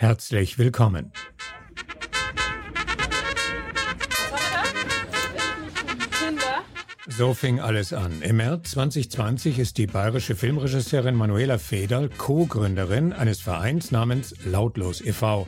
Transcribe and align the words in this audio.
Herzlich 0.00 0.56
willkommen. 0.56 1.12
So 7.06 7.34
fing 7.34 7.60
alles 7.60 7.92
an. 7.92 8.22
Im 8.22 8.38
März 8.38 8.70
2020 8.70 9.58
ist 9.58 9.76
die 9.76 9.86
bayerische 9.86 10.36
Filmregisseurin 10.36 11.14
Manuela 11.14 11.58
Federl 11.58 12.08
Co-Gründerin 12.08 13.12
eines 13.12 13.42
Vereins 13.42 13.90
namens 13.90 14.34
Lautlos 14.46 15.02
e.V. 15.02 15.46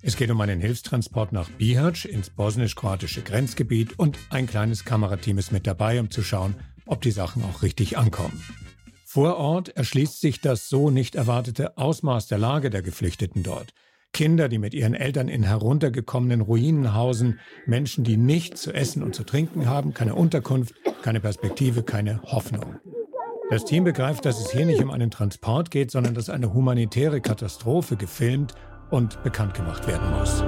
Es 0.00 0.16
geht 0.16 0.32
um 0.32 0.40
einen 0.40 0.60
Hilfstransport 0.60 1.30
nach 1.30 1.48
Bihać 1.50 2.04
ins 2.04 2.28
bosnisch-kroatische 2.28 3.22
Grenzgebiet 3.22 4.00
und 4.00 4.18
ein 4.30 4.48
kleines 4.48 4.84
Kamerateam 4.84 5.38
ist 5.38 5.52
mit 5.52 5.64
dabei, 5.68 6.00
um 6.00 6.10
zu 6.10 6.24
schauen, 6.24 6.56
ob 6.86 7.02
die 7.02 7.12
Sachen 7.12 7.44
auch 7.44 7.62
richtig 7.62 7.98
ankommen. 7.98 8.42
Vor 9.04 9.36
Ort 9.36 9.68
erschließt 9.76 10.20
sich 10.20 10.40
das 10.40 10.68
so 10.68 10.90
nicht 10.90 11.14
erwartete 11.14 11.78
Ausmaß 11.78 12.26
der 12.26 12.38
Lage 12.38 12.68
der 12.68 12.82
Geflüchteten 12.82 13.44
dort. 13.44 13.72
Kinder, 14.12 14.50
die 14.50 14.58
mit 14.58 14.74
ihren 14.74 14.94
Eltern 14.94 15.28
in 15.28 15.42
heruntergekommenen 15.42 16.42
Ruinen 16.42 16.94
hausen, 16.94 17.40
Menschen, 17.64 18.04
die 18.04 18.18
nichts 18.18 18.60
zu 18.60 18.72
essen 18.72 19.02
und 19.02 19.14
zu 19.14 19.24
trinken 19.24 19.66
haben, 19.68 19.94
keine 19.94 20.14
Unterkunft, 20.14 20.74
keine 21.02 21.20
Perspektive, 21.20 21.82
keine 21.82 22.22
Hoffnung. 22.24 22.76
Das 23.48 23.64
Team 23.64 23.84
begreift, 23.84 24.26
dass 24.26 24.38
es 24.38 24.50
hier 24.50 24.66
nicht 24.66 24.82
um 24.82 24.90
einen 24.90 25.10
Transport 25.10 25.70
geht, 25.70 25.90
sondern 25.90 26.14
dass 26.14 26.28
eine 26.28 26.52
humanitäre 26.52 27.20
Katastrophe 27.22 27.96
gefilmt 27.96 28.54
und 28.90 29.22
bekannt 29.22 29.54
gemacht 29.54 29.86
werden 29.86 30.10
muss. 30.10 30.42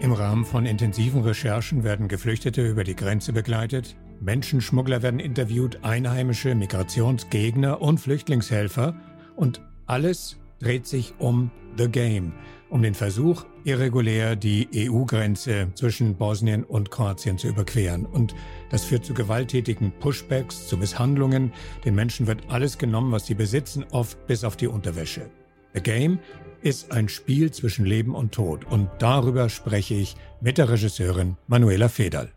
Im 0.00 0.12
Rahmen 0.12 0.46
von 0.46 0.64
intensiven 0.64 1.20
Recherchen 1.20 1.84
werden 1.84 2.08
Geflüchtete 2.08 2.66
über 2.66 2.84
die 2.84 2.96
Grenze 2.96 3.34
begleitet, 3.34 3.96
Menschenschmuggler 4.20 5.02
werden 5.02 5.18
interviewt, 5.18 5.78
Einheimische, 5.82 6.54
Migrationsgegner 6.54 7.80
und 7.80 7.98
Flüchtlingshelfer. 7.98 8.94
Und 9.34 9.62
alles 9.86 10.36
dreht 10.58 10.86
sich 10.86 11.14
um 11.18 11.50
The 11.78 11.88
Game, 11.88 12.32
um 12.68 12.82
den 12.82 12.94
Versuch, 12.94 13.46
irregulär 13.64 14.36
die 14.36 14.68
EU-Grenze 14.74 15.68
zwischen 15.74 16.16
Bosnien 16.16 16.64
und 16.64 16.90
Kroatien 16.90 17.38
zu 17.38 17.48
überqueren. 17.48 18.04
Und 18.04 18.34
das 18.70 18.84
führt 18.84 19.04
zu 19.04 19.14
gewalttätigen 19.14 19.92
Pushbacks, 20.00 20.68
zu 20.68 20.76
Misshandlungen. 20.76 21.52
Den 21.84 21.94
Menschen 21.94 22.26
wird 22.26 22.42
alles 22.48 22.76
genommen, 22.76 23.12
was 23.12 23.26
sie 23.26 23.34
besitzen, 23.34 23.84
oft 23.90 24.26
bis 24.26 24.44
auf 24.44 24.56
die 24.56 24.68
Unterwäsche. 24.68 25.30
The 25.74 25.80
Game 25.80 26.18
ist 26.62 26.92
ein 26.92 27.08
Spiel 27.08 27.50
zwischen 27.52 27.86
Leben 27.86 28.14
und 28.14 28.32
Tod. 28.32 28.64
Und 28.66 28.90
darüber 28.98 29.48
spreche 29.48 29.94
ich 29.94 30.16
mit 30.40 30.58
der 30.58 30.68
Regisseurin 30.68 31.36
Manuela 31.46 31.88
Federl. 31.88 32.30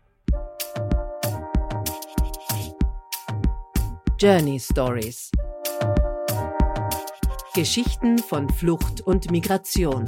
Journey 4.20 4.60
Stories. 4.60 5.32
Geschichten 7.52 8.18
von 8.18 8.48
Flucht 8.48 9.00
und 9.00 9.32
Migration. 9.32 10.04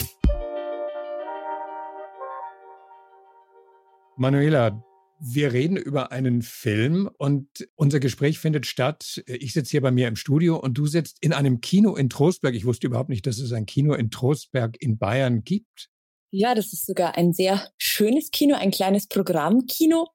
Manuela, 4.17 4.81
wir 5.19 5.53
reden 5.53 5.77
über 5.77 6.13
einen 6.13 6.43
Film 6.43 7.11
und 7.19 7.49
unser 7.75 7.99
Gespräch 7.99 8.39
findet 8.39 8.67
statt. 8.67 9.25
Ich 9.27 9.53
sitze 9.53 9.73
hier 9.73 9.83
bei 9.83 9.91
mir 9.91 10.07
im 10.07 10.17
Studio 10.17 10.57
und 10.57 10.79
du 10.79 10.87
sitzt 10.87 11.19
in 11.21 11.33
einem 11.33 11.61
Kino 11.61 11.97
in 11.97 12.09
Trostberg. 12.09 12.55
Ich 12.55 12.65
wusste 12.65 12.87
überhaupt 12.87 13.11
nicht, 13.11 13.27
dass 13.27 13.39
es 13.39 13.53
ein 13.53 13.67
Kino 13.67 13.93
in 13.95 14.13
Trostberg 14.13 14.81
in 14.81 14.99
Bayern 14.99 15.43
gibt. 15.43 15.89
Ja, 16.31 16.55
das 16.55 16.73
ist 16.73 16.87
sogar 16.87 17.17
ein 17.17 17.33
sehr 17.33 17.71
schönes 17.77 18.31
Kino, 18.31 18.57
ein 18.57 18.71
kleines 18.71 19.09
Programmkino. 19.09 20.07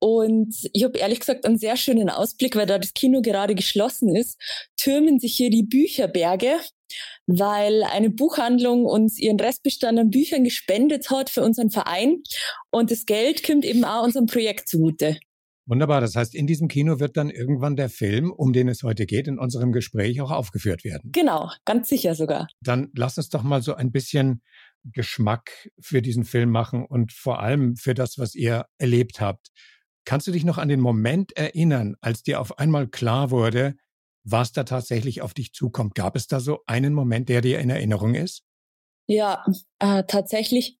Und 0.00 0.54
ich 0.72 0.84
habe 0.84 0.98
ehrlich 0.98 1.20
gesagt 1.20 1.44
einen 1.44 1.58
sehr 1.58 1.76
schönen 1.76 2.08
Ausblick, 2.08 2.54
weil 2.56 2.66
da 2.66 2.78
das 2.78 2.94
Kino 2.94 3.20
gerade 3.20 3.54
geschlossen 3.54 4.14
ist, 4.14 4.40
türmen 4.76 5.18
sich 5.18 5.34
hier 5.34 5.50
die 5.50 5.64
Bücherberge, 5.64 6.60
weil 7.26 7.82
eine 7.82 8.10
Buchhandlung 8.10 8.84
uns 8.84 9.18
ihren 9.18 9.40
Restbestand 9.40 9.98
an 9.98 10.10
Büchern 10.10 10.44
gespendet 10.44 11.10
hat 11.10 11.30
für 11.30 11.42
unseren 11.42 11.70
Verein. 11.70 12.22
Und 12.70 12.90
das 12.90 13.06
Geld 13.06 13.44
kommt 13.44 13.64
eben 13.64 13.84
auch 13.84 14.04
unserem 14.04 14.26
Projekt 14.26 14.68
zugute. 14.68 15.18
Wunderbar. 15.68 16.00
Das 16.00 16.16
heißt, 16.16 16.34
in 16.34 16.46
diesem 16.46 16.68
Kino 16.68 16.98
wird 16.98 17.18
dann 17.18 17.28
irgendwann 17.28 17.76
der 17.76 17.90
Film, 17.90 18.32
um 18.32 18.54
den 18.54 18.68
es 18.68 18.82
heute 18.82 19.04
geht, 19.04 19.28
in 19.28 19.38
unserem 19.38 19.72
Gespräch 19.72 20.20
auch 20.22 20.30
aufgeführt 20.30 20.82
werden. 20.82 21.10
Genau, 21.12 21.50
ganz 21.66 21.90
sicher 21.90 22.14
sogar. 22.14 22.48
Dann 22.62 22.90
lass 22.94 23.18
uns 23.18 23.28
doch 23.28 23.42
mal 23.42 23.60
so 23.60 23.74
ein 23.74 23.92
bisschen 23.92 24.40
Geschmack 24.84 25.68
für 25.78 26.00
diesen 26.00 26.24
Film 26.24 26.50
machen 26.50 26.86
und 26.86 27.12
vor 27.12 27.40
allem 27.40 27.76
für 27.76 27.92
das, 27.92 28.16
was 28.16 28.34
ihr 28.34 28.64
erlebt 28.78 29.20
habt. 29.20 29.48
Kannst 30.08 30.26
du 30.26 30.32
dich 30.32 30.46
noch 30.46 30.56
an 30.56 30.70
den 30.70 30.80
Moment 30.80 31.36
erinnern, 31.36 31.94
als 32.00 32.22
dir 32.22 32.40
auf 32.40 32.58
einmal 32.58 32.88
klar 32.88 33.30
wurde, 33.30 33.76
was 34.24 34.52
da 34.52 34.64
tatsächlich 34.64 35.20
auf 35.20 35.34
dich 35.34 35.52
zukommt? 35.52 35.94
Gab 35.94 36.16
es 36.16 36.26
da 36.26 36.40
so 36.40 36.60
einen 36.66 36.94
Moment, 36.94 37.28
der 37.28 37.42
dir 37.42 37.58
in 37.58 37.68
Erinnerung 37.68 38.14
ist? 38.14 38.42
Ja, 39.10 39.42
äh, 39.78 40.04
tatsächlich. 40.06 40.76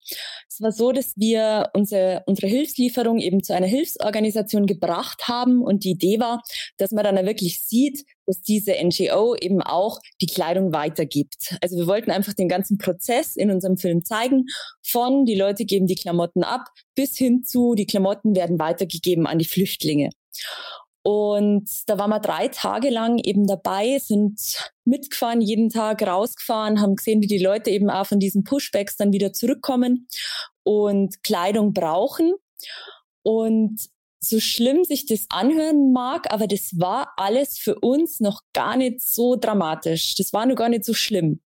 Es 0.50 0.60
war 0.60 0.70
so, 0.70 0.92
dass 0.92 1.14
wir 1.16 1.70
unsere, 1.72 2.24
unsere 2.26 2.46
Hilfslieferung 2.46 3.20
eben 3.20 3.42
zu 3.42 3.54
einer 3.54 3.66
Hilfsorganisation 3.66 4.66
gebracht 4.66 5.28
haben 5.28 5.62
und 5.62 5.84
die 5.84 5.92
Idee 5.92 6.20
war, 6.20 6.42
dass 6.76 6.90
man 6.90 7.04
dann 7.04 7.24
wirklich 7.24 7.62
sieht, 7.64 8.04
dass 8.26 8.42
diese 8.42 8.72
NGO 8.72 9.34
eben 9.34 9.62
auch 9.62 9.98
die 10.20 10.26
Kleidung 10.26 10.74
weitergibt. 10.74 11.56
Also 11.62 11.78
wir 11.78 11.86
wollten 11.86 12.10
einfach 12.10 12.34
den 12.34 12.50
ganzen 12.50 12.76
Prozess 12.76 13.34
in 13.34 13.50
unserem 13.50 13.78
Film 13.78 14.04
zeigen, 14.04 14.44
von 14.82 15.24
die 15.24 15.34
Leute 15.34 15.64
geben 15.64 15.86
die 15.86 15.94
Klamotten 15.94 16.42
ab 16.42 16.66
bis 16.94 17.16
hin 17.16 17.44
zu 17.44 17.74
die 17.76 17.86
Klamotten 17.86 18.36
werden 18.36 18.58
weitergegeben 18.58 19.26
an 19.26 19.38
die 19.38 19.46
Flüchtlinge. 19.46 20.10
Und 21.10 21.70
da 21.86 21.96
waren 21.96 22.10
wir 22.10 22.20
drei 22.20 22.48
Tage 22.48 22.90
lang 22.90 23.16
eben 23.16 23.46
dabei, 23.46 23.98
sind 23.98 24.38
mitgefahren, 24.84 25.40
jeden 25.40 25.70
Tag 25.70 26.02
rausgefahren, 26.06 26.82
haben 26.82 26.96
gesehen, 26.96 27.22
wie 27.22 27.26
die 27.26 27.42
Leute 27.42 27.70
eben 27.70 27.88
auch 27.88 28.04
von 28.04 28.20
diesen 28.20 28.44
Pushbacks 28.44 28.98
dann 28.98 29.10
wieder 29.10 29.32
zurückkommen 29.32 30.06
und 30.64 31.22
Kleidung 31.22 31.72
brauchen. 31.72 32.34
Und 33.22 33.80
so 34.20 34.38
schlimm 34.38 34.84
sich 34.84 35.06
das 35.06 35.24
anhören 35.30 35.94
mag, 35.94 36.30
aber 36.30 36.46
das 36.46 36.78
war 36.78 37.14
alles 37.16 37.56
für 37.56 37.76
uns 37.76 38.20
noch 38.20 38.42
gar 38.52 38.76
nicht 38.76 39.00
so 39.00 39.34
dramatisch. 39.34 40.14
Das 40.16 40.34
war 40.34 40.44
nur 40.44 40.56
gar 40.56 40.68
nicht 40.68 40.84
so 40.84 40.92
schlimm. 40.92 41.40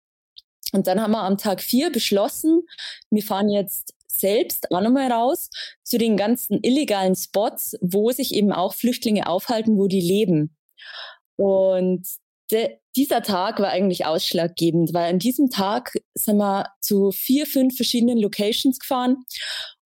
Und 0.72 0.86
dann 0.86 1.00
haben 1.00 1.10
wir 1.10 1.24
am 1.24 1.36
Tag 1.36 1.62
vier 1.62 1.90
beschlossen, 1.90 2.62
wir 3.10 3.24
fahren 3.24 3.48
jetzt 3.48 3.97
selbst 4.18 4.70
auch 4.70 4.80
nochmal 4.80 5.10
raus 5.10 5.50
zu 5.82 5.98
den 5.98 6.16
ganzen 6.16 6.60
illegalen 6.62 7.14
Spots, 7.14 7.76
wo 7.80 8.10
sich 8.10 8.34
eben 8.34 8.52
auch 8.52 8.74
Flüchtlinge 8.74 9.26
aufhalten, 9.26 9.78
wo 9.78 9.86
die 9.86 10.00
leben. 10.00 10.56
Und 11.36 12.06
de, 12.50 12.78
dieser 12.96 13.22
Tag 13.22 13.60
war 13.60 13.68
eigentlich 13.68 14.06
ausschlaggebend, 14.06 14.92
weil 14.92 15.10
an 15.10 15.18
diesem 15.18 15.50
Tag 15.50 15.92
sind 16.14 16.38
wir 16.38 16.66
zu 16.80 17.12
vier, 17.12 17.46
fünf 17.46 17.76
verschiedenen 17.76 18.18
Locations 18.18 18.78
gefahren 18.78 19.24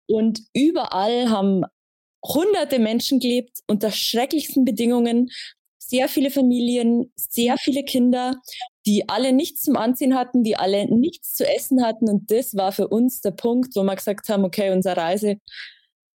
und 0.08 0.42
überall 0.54 1.30
haben 1.30 1.64
hunderte 2.24 2.80
Menschen 2.80 3.20
gelebt 3.20 3.60
unter 3.68 3.92
schrecklichsten 3.92 4.66
Bedingungen, 4.66 5.32
sehr 5.90 6.08
viele 6.08 6.30
Familien, 6.30 7.12
sehr 7.16 7.58
viele 7.58 7.84
Kinder, 7.84 8.36
die 8.86 9.10
alle 9.10 9.34
nichts 9.34 9.64
zum 9.64 9.76
Anziehen 9.76 10.16
hatten, 10.16 10.44
die 10.44 10.56
alle 10.56 10.86
nichts 10.86 11.34
zu 11.34 11.48
essen 11.48 11.84
hatten. 11.84 12.08
Und 12.08 12.30
das 12.30 12.56
war 12.56 12.72
für 12.72 12.88
uns 12.88 13.22
der 13.22 13.32
Punkt, 13.32 13.76
wo 13.76 13.82
wir 13.84 13.96
gesagt 13.96 14.30
haben, 14.30 14.44
okay, 14.44 14.72
unsere 14.72 14.98
Reise, 14.98 15.38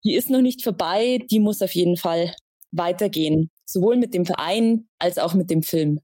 die 0.04 0.14
ist 0.14 0.28
noch 0.28 0.42
nicht 0.42 0.62
vorbei, 0.62 1.20
die 1.30 1.40
muss 1.40 1.62
auf 1.62 1.74
jeden 1.74 1.96
Fall 1.96 2.34
weitergehen. 2.70 3.50
Sowohl 3.64 3.96
mit 3.96 4.12
dem 4.12 4.26
Verein 4.26 4.88
als 4.98 5.16
auch 5.16 5.32
mit 5.32 5.48
dem 5.48 5.62
Film. 5.62 6.00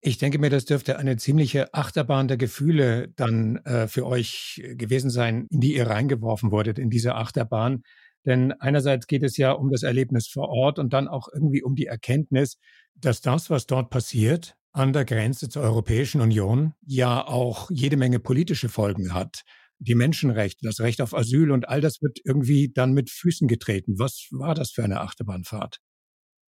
Ich 0.00 0.18
denke 0.18 0.38
mir, 0.38 0.50
das 0.50 0.64
dürfte 0.64 0.98
eine 0.98 1.16
ziemliche 1.16 1.72
Achterbahn 1.74 2.26
der 2.26 2.36
Gefühle 2.36 3.08
dann 3.14 3.56
äh, 3.64 3.86
für 3.86 4.04
euch 4.04 4.62
gewesen 4.74 5.10
sein, 5.10 5.46
in 5.50 5.60
die 5.60 5.74
ihr 5.74 5.86
reingeworfen 5.86 6.50
wurdet, 6.50 6.78
in 6.78 6.90
diese 6.90 7.14
Achterbahn. 7.14 7.82
Denn 8.26 8.52
einerseits 8.52 9.06
geht 9.06 9.22
es 9.22 9.36
ja 9.36 9.52
um 9.52 9.70
das 9.70 9.84
Erlebnis 9.84 10.26
vor 10.28 10.48
Ort 10.48 10.78
und 10.78 10.92
dann 10.92 11.08
auch 11.08 11.28
irgendwie 11.32 11.62
um 11.62 11.76
die 11.76 11.86
Erkenntnis, 11.86 12.58
dass 12.96 13.20
das, 13.20 13.50
was 13.50 13.66
dort 13.66 13.90
passiert, 13.90 14.56
an 14.72 14.92
der 14.92 15.04
Grenze 15.04 15.48
zur 15.48 15.62
Europäischen 15.62 16.20
Union 16.20 16.74
ja 16.84 17.26
auch 17.26 17.70
jede 17.70 17.96
Menge 17.96 18.18
politische 18.18 18.68
Folgen 18.68 19.14
hat. 19.14 19.42
Die 19.78 19.94
Menschenrechte, 19.94 20.66
das 20.66 20.80
Recht 20.80 21.00
auf 21.00 21.14
Asyl 21.14 21.50
und 21.50 21.68
all 21.68 21.80
das 21.80 22.02
wird 22.02 22.18
irgendwie 22.24 22.72
dann 22.72 22.92
mit 22.92 23.10
Füßen 23.10 23.46
getreten. 23.46 23.98
Was 23.98 24.26
war 24.30 24.54
das 24.54 24.70
für 24.70 24.84
eine 24.84 25.00
Achterbahnfahrt? 25.00 25.78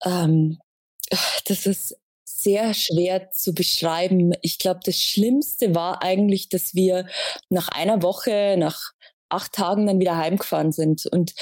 Ähm, 0.04 0.58
das 1.46 1.66
ist 1.66 1.96
sehr 2.24 2.74
schwer 2.74 3.30
zu 3.30 3.54
beschreiben. 3.54 4.32
Ich 4.42 4.58
glaube, 4.58 4.80
das 4.84 5.00
Schlimmste 5.00 5.74
war 5.74 6.02
eigentlich, 6.02 6.48
dass 6.48 6.74
wir 6.74 7.06
nach 7.48 7.68
einer 7.68 8.02
Woche, 8.02 8.56
nach 8.58 8.92
acht 9.28 9.52
Tagen 9.52 9.86
dann 9.86 10.00
wieder 10.00 10.16
heimgefahren 10.16 10.72
sind. 10.72 11.06
Und 11.06 11.34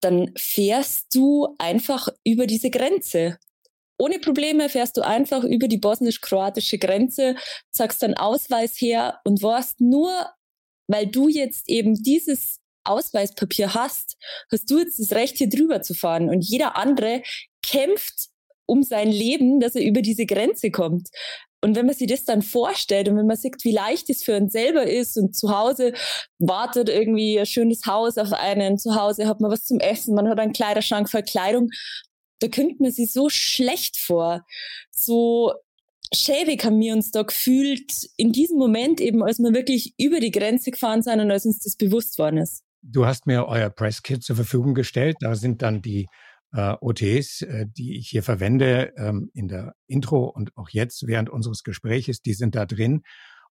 dann 0.00 0.32
fährst 0.36 1.14
du 1.14 1.54
einfach 1.58 2.08
über 2.24 2.46
diese 2.46 2.70
Grenze. 2.70 3.38
Ohne 3.98 4.18
Probleme 4.18 4.68
fährst 4.68 4.96
du 4.96 5.02
einfach 5.02 5.44
über 5.44 5.68
die 5.68 5.78
bosnisch-kroatische 5.78 6.78
Grenze, 6.78 7.36
sagst 7.70 8.02
deinen 8.02 8.14
Ausweis 8.14 8.80
her 8.80 9.20
und 9.24 9.42
warst 9.42 9.80
nur, 9.80 10.10
weil 10.88 11.06
du 11.06 11.28
jetzt 11.28 11.68
eben 11.68 11.94
dieses 12.02 12.60
Ausweispapier 12.84 13.74
hast, 13.74 14.16
hast 14.50 14.70
du 14.70 14.78
jetzt 14.78 14.98
das 14.98 15.12
Recht, 15.12 15.36
hier 15.36 15.50
drüber 15.50 15.82
zu 15.82 15.94
fahren. 15.94 16.30
Und 16.30 16.40
jeder 16.42 16.76
andere 16.76 17.22
kämpft 17.62 18.30
um 18.66 18.82
sein 18.82 19.10
Leben, 19.10 19.60
dass 19.60 19.74
er 19.74 19.84
über 19.84 20.00
diese 20.00 20.26
Grenze 20.26 20.70
kommt. 20.70 21.08
Und 21.62 21.76
wenn 21.76 21.86
man 21.86 21.94
sich 21.94 22.06
das 22.06 22.24
dann 22.24 22.42
vorstellt 22.42 23.08
und 23.08 23.16
wenn 23.16 23.26
man 23.26 23.36
sieht, 23.36 23.62
wie 23.64 23.72
leicht 23.72 24.08
es 24.08 24.22
für 24.22 24.36
uns 24.36 24.52
selber 24.52 24.86
ist 24.86 25.18
und 25.18 25.36
zu 25.36 25.50
Hause 25.50 25.92
wartet 26.38 26.88
irgendwie 26.88 27.38
ein 27.38 27.46
schönes 27.46 27.84
Haus 27.86 28.16
auf 28.16 28.32
einen, 28.32 28.78
zu 28.78 28.94
Hause 28.94 29.26
hat 29.26 29.40
man 29.40 29.50
was 29.50 29.64
zum 29.64 29.78
Essen, 29.78 30.14
man 30.14 30.28
hat 30.28 30.38
einen 30.38 30.54
Kleiderschrank 30.54 31.10
voll 31.10 31.22
Kleidung, 31.22 31.70
da 32.38 32.48
kommt 32.48 32.80
man 32.80 32.90
sich 32.90 33.12
so 33.12 33.28
schlecht 33.28 33.98
vor, 33.98 34.44
so 34.90 35.52
schäbig 36.14 36.64
haben 36.64 36.80
wir 36.80 36.94
uns 36.94 37.10
da 37.10 37.22
gefühlt 37.22 37.92
in 38.16 38.32
diesem 38.32 38.58
Moment 38.58 39.00
eben, 39.00 39.22
als 39.22 39.38
wir 39.38 39.52
wirklich 39.52 39.94
über 39.98 40.20
die 40.20 40.30
Grenze 40.30 40.70
gefahren 40.70 41.02
sind 41.02 41.20
und 41.20 41.30
als 41.30 41.44
uns 41.44 41.60
das 41.60 41.76
bewusst 41.76 42.18
worden 42.18 42.38
ist. 42.38 42.62
Du 42.82 43.04
hast 43.04 43.26
mir 43.26 43.46
euer 43.46 43.68
Presskit 43.68 44.22
zur 44.22 44.36
Verfügung 44.36 44.74
gestellt. 44.74 45.16
Da 45.20 45.34
sind 45.34 45.60
dann 45.60 45.82
die 45.82 46.06
äh, 46.52 46.74
OTs, 46.80 47.42
äh, 47.42 47.66
die 47.66 47.96
ich 47.98 48.08
hier 48.08 48.22
verwende, 48.22 48.92
ähm, 48.96 49.30
in 49.34 49.48
der 49.48 49.74
Intro 49.86 50.24
und 50.24 50.56
auch 50.56 50.68
jetzt 50.70 51.06
während 51.06 51.30
unseres 51.30 51.62
Gespräches, 51.62 52.22
die 52.22 52.34
sind 52.34 52.54
da 52.54 52.66
drin. 52.66 53.02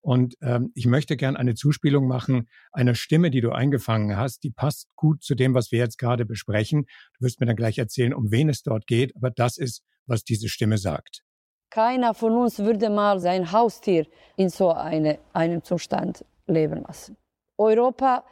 Und 0.02 0.36
ähm, 0.40 0.72
ich 0.74 0.86
möchte 0.86 1.16
gern 1.16 1.36
eine 1.36 1.54
Zuspielung 1.54 2.06
machen 2.06 2.48
einer 2.72 2.94
Stimme, 2.94 3.30
die 3.30 3.42
du 3.42 3.50
eingefangen 3.50 4.16
hast. 4.16 4.42
Die 4.44 4.50
passt 4.50 4.88
gut 4.96 5.22
zu 5.22 5.34
dem, 5.34 5.54
was 5.54 5.72
wir 5.72 5.78
jetzt 5.78 5.98
gerade 5.98 6.24
besprechen. 6.24 6.86
Du 7.18 7.26
wirst 7.26 7.40
mir 7.40 7.46
dann 7.46 7.56
gleich 7.56 7.78
erzählen, 7.78 8.14
um 8.14 8.30
wen 8.30 8.48
es 8.48 8.62
dort 8.62 8.86
geht, 8.86 9.14
aber 9.14 9.30
das 9.30 9.58
ist, 9.58 9.82
was 10.06 10.24
diese 10.24 10.48
Stimme 10.48 10.78
sagt. 10.78 11.22
Keiner 11.70 12.14
von 12.14 12.32
uns 12.32 12.58
würde 12.58 12.90
mal 12.90 13.20
sein 13.20 13.52
Haustier 13.52 14.06
in 14.36 14.48
so 14.48 14.72
eine, 14.72 15.18
einem 15.32 15.62
Zustand 15.62 16.24
leben 16.46 16.82
lassen. 16.82 17.16
Europa 17.58 18.24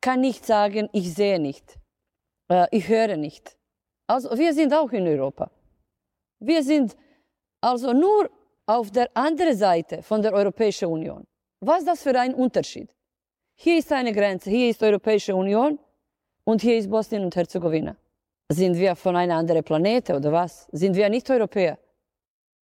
kann 0.00 0.20
nicht 0.20 0.44
sagen, 0.44 0.88
ich 0.92 1.14
sehe 1.14 1.38
nicht, 1.38 1.78
äh, 2.48 2.66
ich 2.70 2.88
höre 2.88 3.16
nicht. 3.16 3.56
Also 4.12 4.36
wir 4.36 4.52
sind 4.52 4.70
auch 4.74 4.92
in 4.92 5.06
Europa. 5.06 5.50
Wir 6.38 6.62
sind 6.62 6.88
also 7.62 7.94
nur 7.94 8.28
auf 8.66 8.90
der 8.90 9.08
anderen 9.16 9.56
Seite 9.56 10.02
von 10.02 10.20
der 10.20 10.32
Europäischen 10.34 10.88
Union. 10.96 11.22
Was 11.60 11.78
ist 11.78 11.88
das 11.88 12.02
für 12.02 12.18
ein 12.24 12.34
Unterschied? 12.34 12.88
Hier 13.54 13.78
ist 13.78 13.90
eine 13.90 14.12
Grenze, 14.12 14.50
hier 14.50 14.68
ist 14.68 14.80
die 14.82 14.84
Europäische 14.84 15.34
Union 15.34 15.78
und 16.44 16.60
hier 16.60 16.76
ist 16.76 16.90
Bosnien 16.90 17.24
und 17.24 17.34
Herzegowina. 17.34 17.96
Sind 18.50 18.76
wir 18.76 18.96
von 18.96 19.16
einer 19.16 19.36
anderen 19.36 19.64
Planete 19.64 20.14
oder 20.14 20.30
was? 20.30 20.68
Sind 20.72 20.94
wir 20.94 21.08
nicht 21.08 21.30
Europäer? 21.30 21.78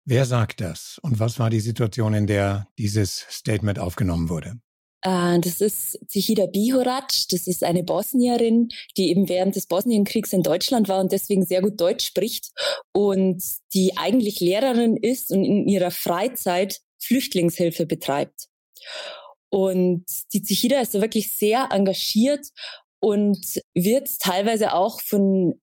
Wer 0.04 0.25
sagt 0.25 0.60
das 0.60 0.98
und 1.02 1.20
was 1.20 1.38
war 1.38 1.50
die 1.50 1.60
Situation, 1.60 2.14
in 2.14 2.26
der 2.26 2.66
dieses 2.76 3.25
Statement 3.28 3.78
aufgenommen 3.78 4.28
wurde? 4.28 4.58
Äh, 5.02 5.40
das 5.40 5.60
ist 5.60 5.98
Zihida 6.08 6.46
Bihorac, 6.46 7.12
das 7.31 7.46
ist 7.46 7.64
eine 7.64 7.84
Bosnierin, 7.84 8.69
die 8.96 9.10
eben 9.10 9.28
während 9.28 9.56
des 9.56 9.66
Bosnienkriegs 9.66 10.32
in 10.32 10.43
Deutschland 10.43 10.88
war 10.88 11.00
und 11.00 11.12
deswegen 11.12 11.44
sehr 11.44 11.62
gut 11.62 11.81
Deutsch 11.81 12.06
spricht 12.06 12.50
und 12.93 13.43
die 13.75 13.96
eigentlich 13.96 14.40
Lehrerin 14.40 14.96
ist 14.96 15.31
und 15.31 15.44
in 15.44 15.69
ihrer 15.69 15.90
Freizeit 15.90 16.81
Flüchtlingshilfe 16.98 17.87
betreibt. 17.87 18.48
Und 19.50 20.04
die 20.32 20.43
Zihida 20.43 20.81
ist 20.81 20.94
da 20.94 21.00
wirklich 21.00 21.34
sehr 21.37 21.69
engagiert 21.70 22.46
und 23.00 23.62
wird 23.75 24.08
teilweise 24.19 24.72
auch 24.72 25.00
von 25.00 25.60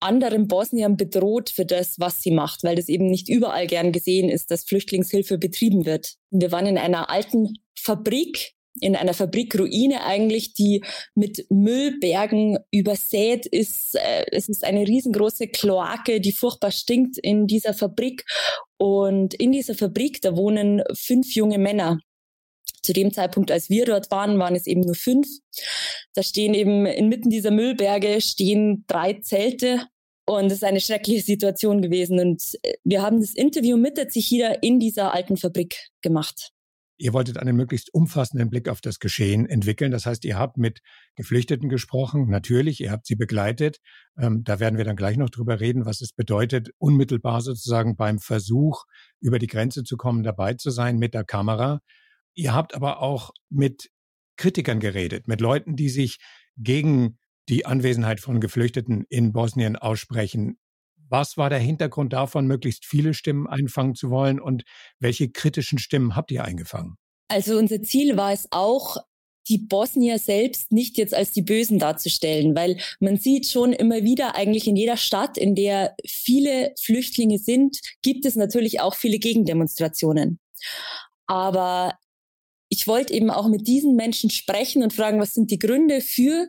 anderen 0.00 0.46
Bosniern 0.46 0.96
bedroht 0.96 1.50
für 1.50 1.64
das, 1.64 1.98
was 1.98 2.20
sie 2.22 2.30
macht, 2.30 2.62
weil 2.64 2.76
das 2.76 2.88
eben 2.88 3.06
nicht 3.06 3.28
überall 3.28 3.66
gern 3.66 3.92
gesehen 3.92 4.28
ist, 4.28 4.50
dass 4.50 4.64
Flüchtlingshilfe 4.64 5.38
betrieben 5.38 5.86
wird. 5.86 6.16
Wir 6.30 6.52
waren 6.52 6.66
in 6.66 6.78
einer 6.78 7.08
alten 7.08 7.54
Fabrik 7.78 8.55
in 8.80 8.96
einer 8.96 9.14
Fabrikruine 9.14 10.04
eigentlich, 10.04 10.54
die 10.54 10.82
mit 11.14 11.46
Müllbergen 11.50 12.58
übersät 12.70 13.46
ist. 13.46 13.94
Äh, 13.94 14.26
es 14.32 14.48
ist 14.48 14.64
eine 14.64 14.86
riesengroße 14.86 15.48
Kloake, 15.48 16.20
die 16.20 16.32
furchtbar 16.32 16.70
stinkt 16.70 17.18
in 17.18 17.46
dieser 17.46 17.74
Fabrik. 17.74 18.24
Und 18.78 19.34
in 19.34 19.52
dieser 19.52 19.74
Fabrik, 19.74 20.20
da 20.20 20.36
wohnen 20.36 20.82
fünf 20.94 21.34
junge 21.34 21.58
Männer. 21.58 21.98
Zu 22.82 22.92
dem 22.92 23.12
Zeitpunkt, 23.12 23.50
als 23.50 23.68
wir 23.68 23.84
dort 23.84 24.10
waren, 24.10 24.38
waren 24.38 24.54
es 24.54 24.66
eben 24.66 24.82
nur 24.82 24.94
fünf. 24.94 25.26
Da 26.14 26.22
stehen 26.22 26.54
eben 26.54 26.86
inmitten 26.86 27.30
dieser 27.30 27.50
Müllberge 27.50 28.20
stehen 28.20 28.84
drei 28.86 29.14
Zelte 29.14 29.86
und 30.28 30.46
es 30.46 30.54
ist 30.54 30.64
eine 30.64 30.80
schreckliche 30.80 31.22
Situation 31.22 31.82
gewesen. 31.82 32.18
Und 32.20 32.42
äh, 32.62 32.74
wir 32.84 33.02
haben 33.02 33.20
das 33.20 33.34
Interview 33.34 33.76
mit 33.76 33.96
der 33.96 34.08
Zichida 34.08 34.48
in 34.60 34.78
dieser 34.78 35.14
alten 35.14 35.36
Fabrik 35.36 35.76
gemacht. 36.02 36.52
Ihr 36.98 37.12
wolltet 37.12 37.38
einen 37.38 37.56
möglichst 37.56 37.92
umfassenden 37.92 38.48
Blick 38.48 38.68
auf 38.68 38.80
das 38.80 38.98
Geschehen 38.98 39.46
entwickeln. 39.46 39.90
Das 39.90 40.06
heißt, 40.06 40.24
ihr 40.24 40.38
habt 40.38 40.56
mit 40.56 40.80
Geflüchteten 41.14 41.68
gesprochen. 41.68 42.28
Natürlich, 42.28 42.80
ihr 42.80 42.90
habt 42.90 43.06
sie 43.06 43.16
begleitet. 43.16 43.80
Ähm, 44.18 44.44
da 44.44 44.60
werden 44.60 44.78
wir 44.78 44.84
dann 44.84 44.96
gleich 44.96 45.16
noch 45.16 45.30
drüber 45.30 45.60
reden, 45.60 45.84
was 45.84 46.00
es 46.00 46.12
bedeutet, 46.12 46.70
unmittelbar 46.78 47.42
sozusagen 47.42 47.96
beim 47.96 48.18
Versuch, 48.18 48.84
über 49.20 49.38
die 49.38 49.46
Grenze 49.46 49.84
zu 49.84 49.96
kommen, 49.96 50.22
dabei 50.22 50.54
zu 50.54 50.70
sein 50.70 50.98
mit 50.98 51.12
der 51.12 51.24
Kamera. 51.24 51.80
Ihr 52.34 52.54
habt 52.54 52.74
aber 52.74 53.00
auch 53.00 53.30
mit 53.50 53.90
Kritikern 54.36 54.80
geredet, 54.80 55.28
mit 55.28 55.40
Leuten, 55.40 55.76
die 55.76 55.88
sich 55.88 56.18
gegen 56.56 57.18
die 57.48 57.66
Anwesenheit 57.66 58.20
von 58.20 58.40
Geflüchteten 58.40 59.04
in 59.08 59.32
Bosnien 59.32 59.76
aussprechen. 59.76 60.58
Was 61.08 61.36
war 61.36 61.50
der 61.50 61.58
Hintergrund 61.58 62.12
davon, 62.12 62.46
möglichst 62.46 62.84
viele 62.84 63.14
Stimmen 63.14 63.46
einfangen 63.46 63.94
zu 63.94 64.10
wollen 64.10 64.40
und 64.40 64.64
welche 64.98 65.30
kritischen 65.30 65.78
Stimmen 65.78 66.16
habt 66.16 66.30
ihr 66.30 66.44
eingefangen? 66.44 66.96
Also 67.28 67.58
unser 67.58 67.82
Ziel 67.82 68.16
war 68.16 68.32
es 68.32 68.48
auch, 68.50 68.96
die 69.48 69.58
Bosnier 69.58 70.18
selbst 70.18 70.72
nicht 70.72 70.98
jetzt 70.98 71.14
als 71.14 71.32
die 71.32 71.42
Bösen 71.42 71.78
darzustellen, 71.78 72.56
weil 72.56 72.78
man 73.00 73.16
sieht 73.16 73.46
schon 73.46 73.72
immer 73.72 74.02
wieder 74.02 74.34
eigentlich 74.34 74.66
in 74.66 74.76
jeder 74.76 74.96
Stadt, 74.96 75.38
in 75.38 75.54
der 75.54 75.94
viele 76.04 76.74
Flüchtlinge 76.80 77.38
sind, 77.38 77.78
gibt 78.02 78.24
es 78.26 78.34
natürlich 78.34 78.80
auch 78.80 78.94
viele 78.94 79.18
Gegendemonstrationen. 79.18 80.40
Aber 81.26 81.96
ich 82.68 82.86
wollte 82.86 83.14
eben 83.14 83.30
auch 83.30 83.48
mit 83.48 83.66
diesen 83.66 83.94
Menschen 83.94 84.30
sprechen 84.30 84.82
und 84.82 84.92
fragen, 84.92 85.20
was 85.20 85.34
sind 85.34 85.50
die 85.50 85.58
Gründe 85.58 86.00
für 86.00 86.48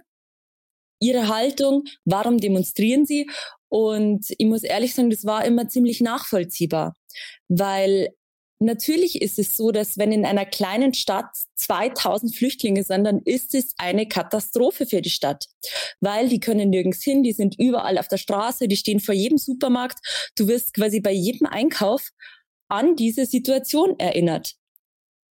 ihre 1.00 1.28
Haltung, 1.28 1.84
warum 2.06 2.40
demonstrieren 2.40 3.06
sie 3.06 3.30
und 3.70 4.26
ich 4.38 4.46
muss 4.46 4.64
ehrlich 4.64 4.94
sagen, 4.94 5.10
das 5.10 5.26
war 5.26 5.46
immer 5.46 5.68
ziemlich 5.68 6.02
nachvollziehbar, 6.02 6.96
weil 7.48 8.10
natürlich 8.60 9.22
ist 9.22 9.38
es 9.40 9.56
so, 9.56 9.72
dass 9.72 9.98
wenn 9.98 10.12
in 10.12 10.26
einer 10.26 10.46
kleinen 10.46 10.94
Stadt 10.94 11.30
2000 11.56 12.36
Flüchtlinge 12.36 12.84
sind, 12.84 13.04
dann 13.04 13.22
ist 13.24 13.54
es 13.54 13.74
eine 13.78 14.08
Katastrophe 14.08 14.86
für 14.86 15.02
die 15.02 15.10
Stadt, 15.10 15.46
weil 16.00 16.30
die 16.30 16.40
können 16.40 16.70
nirgends 16.70 17.04
hin, 17.04 17.24
die 17.24 17.34
sind 17.34 17.60
überall 17.60 17.98
auf 17.98 18.08
der 18.08 18.18
Straße, 18.18 18.68
die 18.68 18.78
stehen 18.78 19.00
vor 19.00 19.14
jedem 19.14 19.38
Supermarkt. 19.38 20.00
Du 20.36 20.48
wirst 20.48 20.74
quasi 20.74 21.00
bei 21.00 21.12
jedem 21.12 21.48
Einkauf 21.48 22.10
an 22.70 22.96
diese 22.96 23.26
Situation 23.26 23.98
erinnert. 24.00 24.56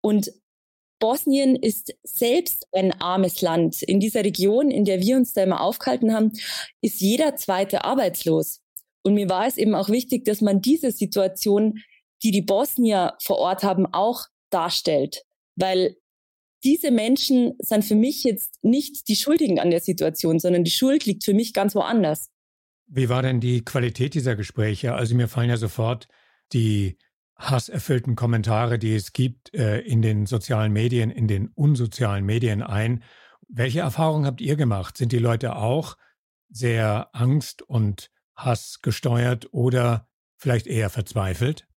Und 0.02 0.32
Bosnien 1.06 1.56
ist 1.56 1.94
selbst 2.02 2.66
ein 2.72 2.92
armes 3.00 3.44
Land. 3.44 3.84
In 3.84 4.00
dieser 4.00 4.24
Region, 4.24 4.72
in 4.72 4.86
der 4.86 5.02
wir 5.02 5.18
uns 5.18 5.34
da 5.34 5.44
immer 5.44 5.62
aufgehalten 5.62 6.12
haben, 6.16 6.32
ist 6.82 7.00
jeder 7.00 7.36
zweite 7.36 7.86
arbeitslos. 7.86 8.62
Und 9.04 9.14
mir 9.14 9.30
war 9.30 9.46
es 9.46 9.58
eben 9.58 9.76
auch 9.76 9.90
wichtig, 9.90 10.26
dass 10.26 10.42
man 10.42 10.62
diese 10.62 10.90
Situation, 10.90 11.78
die 12.24 12.32
die 12.32 12.42
Bosnier 12.42 13.14
vor 13.22 13.38
Ort 13.38 13.62
haben, 13.62 13.86
auch 13.86 14.24
darstellt. 14.50 15.26
Weil 15.56 15.96
diese 16.64 16.90
Menschen 16.90 17.54
sind 17.60 17.86
für 17.86 17.94
mich 17.94 18.24
jetzt 18.24 18.58
nicht 18.64 19.08
die 19.08 19.16
Schuldigen 19.16 19.60
an 19.60 19.70
der 19.70 19.82
Situation, 19.82 20.40
sondern 20.40 20.64
die 20.64 20.72
Schuld 20.72 21.06
liegt 21.06 21.24
für 21.24 21.36
mich 21.36 21.54
ganz 21.54 21.76
woanders. 21.76 22.32
Wie 22.88 23.10
war 23.10 23.22
denn 23.22 23.40
die 23.40 23.64
Qualität 23.64 24.16
dieser 24.16 24.36
Gespräche? 24.36 24.96
Also 24.96 25.14
mir 25.14 25.28
fallen 25.28 25.52
ja 25.52 25.58
sofort 25.58 26.08
die 26.52 26.98
hasserfüllten 27.38 28.16
Kommentare, 28.16 28.80
die 28.80 28.96
es 28.96 29.14
gibt 29.14 29.54
äh, 29.54 29.80
in 29.80 30.02
den 30.02 30.26
sozialen 30.26 30.72
Medien, 30.72 31.10
in 31.12 31.28
den 31.28 31.50
unsozialen 31.50 32.26
Medien 32.26 32.64
ein. 32.64 33.04
Welche 33.48 33.82
Erfahrungen 33.82 34.26
habt 34.26 34.42
ihr 34.42 34.56
gemacht? 34.56 34.98
Sind 34.98 35.12
die 35.12 35.20
Leute 35.20 35.56
auch 35.56 35.98
sehr 36.50 37.10
angst- 37.14 37.62
und 37.62 38.12
hassgesteuert 38.36 39.54
oder 39.54 40.08
vielleicht 40.38 40.68
eher 40.68 40.90
verzweifelt? 40.90 41.68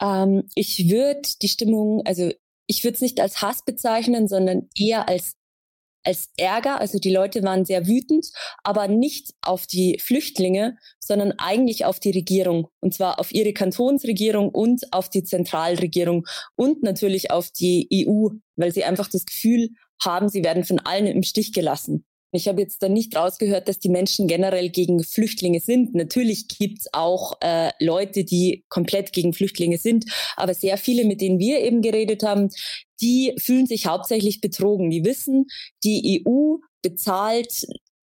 Ähm, 0.00 0.44
ich 0.54 0.88
würde 0.88 1.28
die 1.42 1.48
Stimmung, 1.48 2.02
also 2.04 2.30
ich 2.66 2.84
würde 2.84 2.94
es 2.94 3.00
nicht 3.00 3.20
als 3.20 3.42
Hass 3.42 3.64
bezeichnen, 3.64 4.28
sondern 4.28 4.68
eher 4.76 5.08
als 5.08 5.37
als 6.08 6.30
Ärger. 6.38 6.80
Also 6.80 6.98
die 6.98 7.12
Leute 7.12 7.42
waren 7.42 7.66
sehr 7.66 7.86
wütend, 7.86 8.30
aber 8.64 8.88
nicht 8.88 9.34
auf 9.42 9.66
die 9.66 10.00
Flüchtlinge, 10.02 10.78
sondern 10.98 11.32
eigentlich 11.32 11.84
auf 11.84 12.00
die 12.00 12.10
Regierung. 12.10 12.68
Und 12.80 12.94
zwar 12.94 13.20
auf 13.20 13.32
ihre 13.32 13.52
Kantonsregierung 13.52 14.48
und 14.48 14.90
auf 14.92 15.10
die 15.10 15.22
Zentralregierung 15.22 16.26
und 16.56 16.82
natürlich 16.82 17.30
auf 17.30 17.50
die 17.50 18.06
EU, 18.08 18.28
weil 18.56 18.72
sie 18.72 18.84
einfach 18.84 19.08
das 19.08 19.26
Gefühl 19.26 19.68
haben, 20.02 20.28
sie 20.28 20.42
werden 20.42 20.64
von 20.64 20.78
allen 20.78 21.06
im 21.06 21.22
Stich 21.22 21.52
gelassen. 21.52 22.06
Ich 22.30 22.46
habe 22.46 22.60
jetzt 22.60 22.82
da 22.82 22.88
nicht 22.88 23.16
rausgehört, 23.16 23.68
dass 23.68 23.78
die 23.78 23.88
Menschen 23.88 24.28
generell 24.28 24.68
gegen 24.68 25.02
Flüchtlinge 25.02 25.60
sind. 25.60 25.94
Natürlich 25.94 26.46
gibt's 26.48 26.86
auch 26.92 27.38
äh, 27.40 27.70
Leute, 27.80 28.24
die 28.24 28.64
komplett 28.68 29.12
gegen 29.12 29.32
Flüchtlinge 29.32 29.78
sind, 29.78 30.04
aber 30.36 30.52
sehr 30.52 30.76
viele, 30.76 31.04
mit 31.04 31.20
denen 31.20 31.38
wir 31.38 31.60
eben 31.60 31.80
geredet 31.80 32.22
haben, 32.22 32.50
die 33.00 33.34
fühlen 33.38 33.66
sich 33.66 33.86
hauptsächlich 33.86 34.40
betrogen. 34.40 34.90
Die 34.90 35.04
wissen, 35.04 35.46
die 35.84 36.22
EU 36.26 36.56
bezahlt 36.82 37.66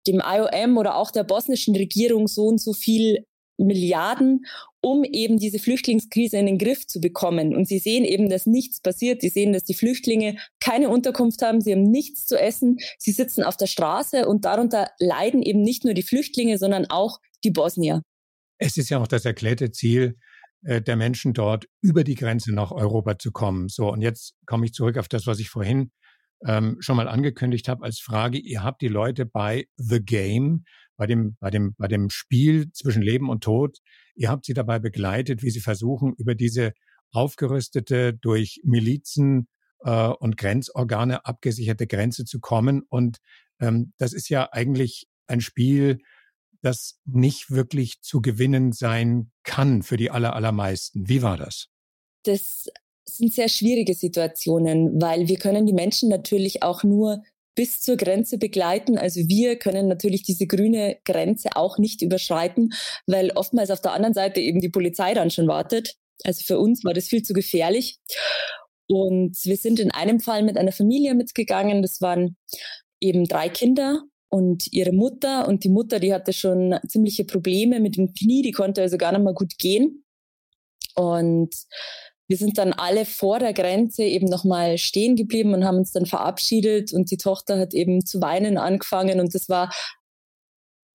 dem 0.08 0.22
IOM 0.26 0.78
oder 0.78 0.96
auch 0.96 1.12
der 1.12 1.24
bosnischen 1.24 1.76
Regierung 1.76 2.28
so 2.28 2.46
und 2.46 2.60
so 2.60 2.74
viel 2.74 3.26
Milliarden, 3.58 4.46
um 4.82 5.04
eben 5.04 5.38
diese 5.38 5.60
Flüchtlingskrise 5.60 6.38
in 6.38 6.46
den 6.46 6.58
Griff 6.58 6.86
zu 6.88 7.02
bekommen. 7.02 7.56
Und 7.56 7.68
sie 7.68 7.80
sehen 7.80 8.06
eben, 8.06 8.30
dass 8.30 8.46
nichts 8.46 8.82
passiert. 8.82 9.22
Sie 9.22 9.30
sehen, 9.30 9.54
dass 9.54 9.64
die 9.64 9.74
Flüchtlinge 9.74 10.38
keine 10.60 10.90
Unterkunft 10.90 11.42
haben. 11.42 11.62
Sie 11.62 11.72
haben 11.72 11.90
nichts 11.90 12.26
zu 12.26 12.40
essen. 12.40 12.78
Sie 12.98 13.12
sitzen 13.12 13.44
auf 13.44 13.58
der 13.58 13.68
Straße 13.68 14.28
und 14.28 14.46
darunter 14.46 14.90
leiden 15.00 15.42
eben 15.42 15.62
nicht 15.62 15.84
nur 15.84 15.94
die 15.94 16.04
Flüchtlinge, 16.04 16.58
sondern 16.58 16.86
auch 16.90 17.20
die 17.44 17.52
Bosnier. 17.52 18.02
Es 18.60 18.78
ist 18.78 18.90
ja 18.90 19.00
auch 19.00 19.08
das 19.08 19.26
erklärte 19.26 19.72
Ziel 19.72 20.16
äh, 20.64 20.82
der 20.82 20.96
Menschen 20.96 21.34
dort, 21.34 21.66
über 21.82 22.04
die 22.04 22.16
Grenze 22.16 22.54
nach 22.54 22.72
Europa 22.72 23.20
zu 23.20 23.32
kommen. 23.32 23.70
So, 23.70 23.92
und 23.92 24.02
jetzt 24.02 24.36
komme 24.46 24.66
ich 24.66 24.74
zurück 24.74 24.98
auf 24.98 25.08
das, 25.08 25.28
was 25.28 25.40
ich 25.40 25.50
vorhin 25.50 25.92
ähm, 26.46 26.78
schon 26.80 26.98
mal 26.98 27.08
angekündigt 27.08 27.68
habe 27.68 27.86
als 27.86 28.00
Frage. 28.00 28.38
Ihr 28.38 28.64
habt 28.64 28.82
die 28.82 28.88
Leute 28.88 29.26
bei 29.26 29.66
The 29.78 30.04
Game, 30.04 30.66
bei 30.98 31.08
dem, 31.08 31.38
bei 31.40 31.50
dem, 31.50 31.76
bei 31.78 31.88
dem 31.88 32.10
Spiel 32.10 32.72
zwischen 32.74 33.02
Leben 33.02 33.30
und 33.30 33.44
Tod. 33.44 33.78
Ihr 34.16 34.30
habt 34.30 34.46
sie 34.46 34.54
dabei 34.54 34.80
begleitet, 34.80 35.44
wie 35.44 35.52
sie 35.52 35.60
versuchen, 35.60 36.14
über 36.18 36.36
diese 36.36 36.74
aufgerüstete, 37.12 38.14
durch 38.14 38.60
Milizen 38.64 39.48
äh, 39.82 40.08
und 40.08 40.38
Grenzorgane 40.38 41.26
abgesicherte 41.26 41.88
Grenze 41.88 42.26
zu 42.26 42.40
kommen. 42.40 42.82
Und 42.90 43.18
ähm, 43.60 43.94
das 43.98 44.14
ist 44.14 44.30
ja 44.30 44.50
eigentlich 44.52 45.08
ein 45.28 45.42
Spiel, 45.42 46.00
das 46.62 47.00
nicht 47.06 47.52
wirklich 47.52 48.02
zu 48.02 48.22
gewinnen 48.22 48.72
sein 48.72 49.32
kann 49.44 49.84
für 49.84 49.98
die 49.98 50.10
aller, 50.12 50.36
allermeisten. 50.36 51.08
Wie 51.08 51.22
war 51.22 51.38
das? 51.38 51.68
Das 52.24 52.68
sind 53.06 53.34
sehr 53.34 53.48
schwierige 53.48 53.94
Situationen, 53.94 55.02
weil 55.02 55.28
wir 55.28 55.38
können 55.38 55.66
die 55.66 55.74
Menschen 55.74 56.10
natürlich 56.10 56.64
auch 56.64 56.84
nur 56.84 57.24
bis 57.58 57.82
zur 57.82 57.98
Grenze 57.98 58.38
begleiten. 58.38 58.98
Also 58.98 59.20
wir 59.28 59.58
können 59.58 59.88
natürlich 59.88 60.22
diese 60.22 60.46
grüne 60.46 60.98
Grenze 61.04 61.50
auch 61.56 61.80
nicht 61.80 62.04
überschreiten, 62.04 62.70
weil 63.08 63.32
oftmals 63.32 63.72
auf 63.72 63.82
der 63.82 63.94
anderen 63.94 64.14
Seite 64.14 64.40
eben 64.40 64.62
die 64.62 64.70
Polizei 64.70 65.14
dann 65.16 65.32
schon 65.32 65.48
wartet. 65.48 65.96
Also 66.24 66.44
für 66.46 66.60
uns 66.60 66.86
war 66.86 66.94
das 66.94 67.08
viel 67.08 67.24
zu 67.24 67.34
gefährlich. 67.34 68.00
Und 68.88 69.36
wir 69.44 69.58
sind 69.58 69.80
in 69.80 69.92
einem 69.92 70.20
Fall 70.20 70.44
mit 70.44 70.56
einer 70.56 70.72
Familie 70.72 71.16
mitgegangen. 71.16 71.82
Das 71.82 72.00
waren 72.00 72.38
eben 73.02 73.26
drei 73.26 73.50
Kinder 73.50 74.04
und 74.30 74.72
ihre 74.72 74.94
Mutter. 74.94 75.48
Und 75.48 75.64
die 75.64 75.70
Mutter, 75.70 76.00
die 76.00 76.14
hatte 76.14 76.34
schon 76.34 76.78
ziemliche 76.88 77.26
Probleme 77.26 77.80
mit 77.80 77.98
dem 77.98 78.14
Knie. 78.14 78.44
Die 78.44 78.52
konnte 78.52 78.84
also 78.84 78.98
gar 78.98 79.12
nicht 79.12 79.24
mal 79.24 79.34
gut 79.34 79.58
gehen. 79.58 80.06
Und 80.96 81.54
wir 82.28 82.38
sind 82.38 82.58
dann 82.58 82.74
alle 82.74 83.06
vor 83.06 83.40
der 83.40 83.54
Grenze 83.54 84.04
eben 84.04 84.28
nochmal 84.28 84.78
stehen 84.78 85.16
geblieben 85.16 85.54
und 85.54 85.66
haben 85.66 85.78
uns 85.78 85.92
dann 85.92 86.06
verabschiedet 86.06 86.94
und 86.94 87.10
die 87.12 87.18
Tochter 87.18 87.58
hat 87.58 87.74
eben 87.74 88.06
zu 88.06 88.22
weinen 88.22 88.58
angefangen 88.58 89.20
und 89.20 89.34
das 89.34 89.50
war 89.50 89.72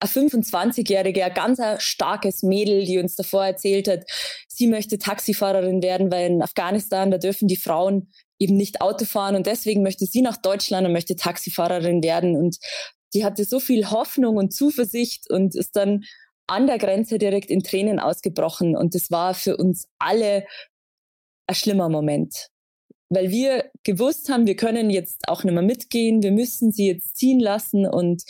ein 0.02 0.10
25-jähriger, 0.10 1.30
ganz 1.30 1.60
ein 1.60 1.80
starkes 1.80 2.42
Mädel, 2.42 2.86
die 2.86 2.98
uns 2.98 3.16
davor 3.16 3.46
erzählt 3.46 3.88
hat, 3.88 4.04
sie 4.48 4.68
möchte 4.68 4.98
Taxifahrerin 4.98 5.84
werden, 5.84 6.12
weil 6.12 6.32
in 6.32 6.42
Afghanistan, 6.42 7.12
da 7.12 7.18
dürfen 7.18 7.48
die 7.48 7.56
Frauen 7.56 8.12
eben 8.40 8.58
nicht 8.58 8.82
Auto 8.82 9.06
fahren 9.06 9.36
und 9.36 9.46
deswegen 9.46 9.84
möchte 9.84 10.08
sie 10.08 10.24
nach 10.24 10.38
Deutschland 10.38 10.88
und 10.88 10.94
möchte 10.94 11.16
Taxifahrerin 11.16 12.04
werden 12.04 12.36
und 12.36 12.58
die 13.14 13.24
hatte 13.24 13.46
so 13.46 13.60
viel 13.60 13.92
Hoffnung 13.92 14.38
und 14.38 14.54
Zuversicht 14.54 15.30
und 15.30 15.56
ist 15.56 15.76
dann 15.76 16.04
an 16.48 16.66
der 16.66 16.80
Grenze 16.80 17.18
direkt 17.18 17.52
in 17.52 17.62
Tränen 17.62 18.00
ausgebrochen 18.00 18.76
und 18.76 18.96
das 18.96 19.12
war 19.12 19.36
für 19.36 19.58
uns 19.58 19.88
alle 20.00 20.46
ein 21.48 21.56
schlimmer 21.56 21.90
Moment. 21.90 22.50
Weil 23.10 23.30
wir 23.30 23.70
gewusst 23.84 24.30
haben, 24.30 24.48
wir 24.48 24.56
können 24.56 24.90
jetzt 24.90 25.28
auch 25.28 25.44
nicht 25.44 25.54
mehr 25.54 25.64
mitgehen, 25.64 26.24
wir 26.24 26.32
müssen 26.32 26.72
sie 26.72 26.88
jetzt 26.88 27.18
ziehen 27.18 27.40
lassen 27.40 27.86
und 27.86 28.24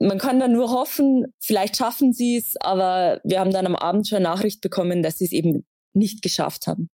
man 0.00 0.18
kann 0.18 0.40
dann 0.40 0.52
nur 0.52 0.70
hoffen, 0.70 1.26
vielleicht 1.40 1.76
schaffen 1.76 2.12
sie 2.12 2.36
es, 2.36 2.54
aber 2.60 3.20
wir 3.24 3.38
haben 3.38 3.52
dann 3.52 3.66
am 3.66 3.76
Abend 3.76 4.08
schon 4.08 4.22
Nachricht 4.22 4.60
bekommen, 4.60 5.02
dass 5.02 5.18
sie 5.18 5.26
es 5.26 5.32
eben 5.32 5.64
nicht 5.94 6.22
geschafft 6.22 6.66
haben. 6.66 6.88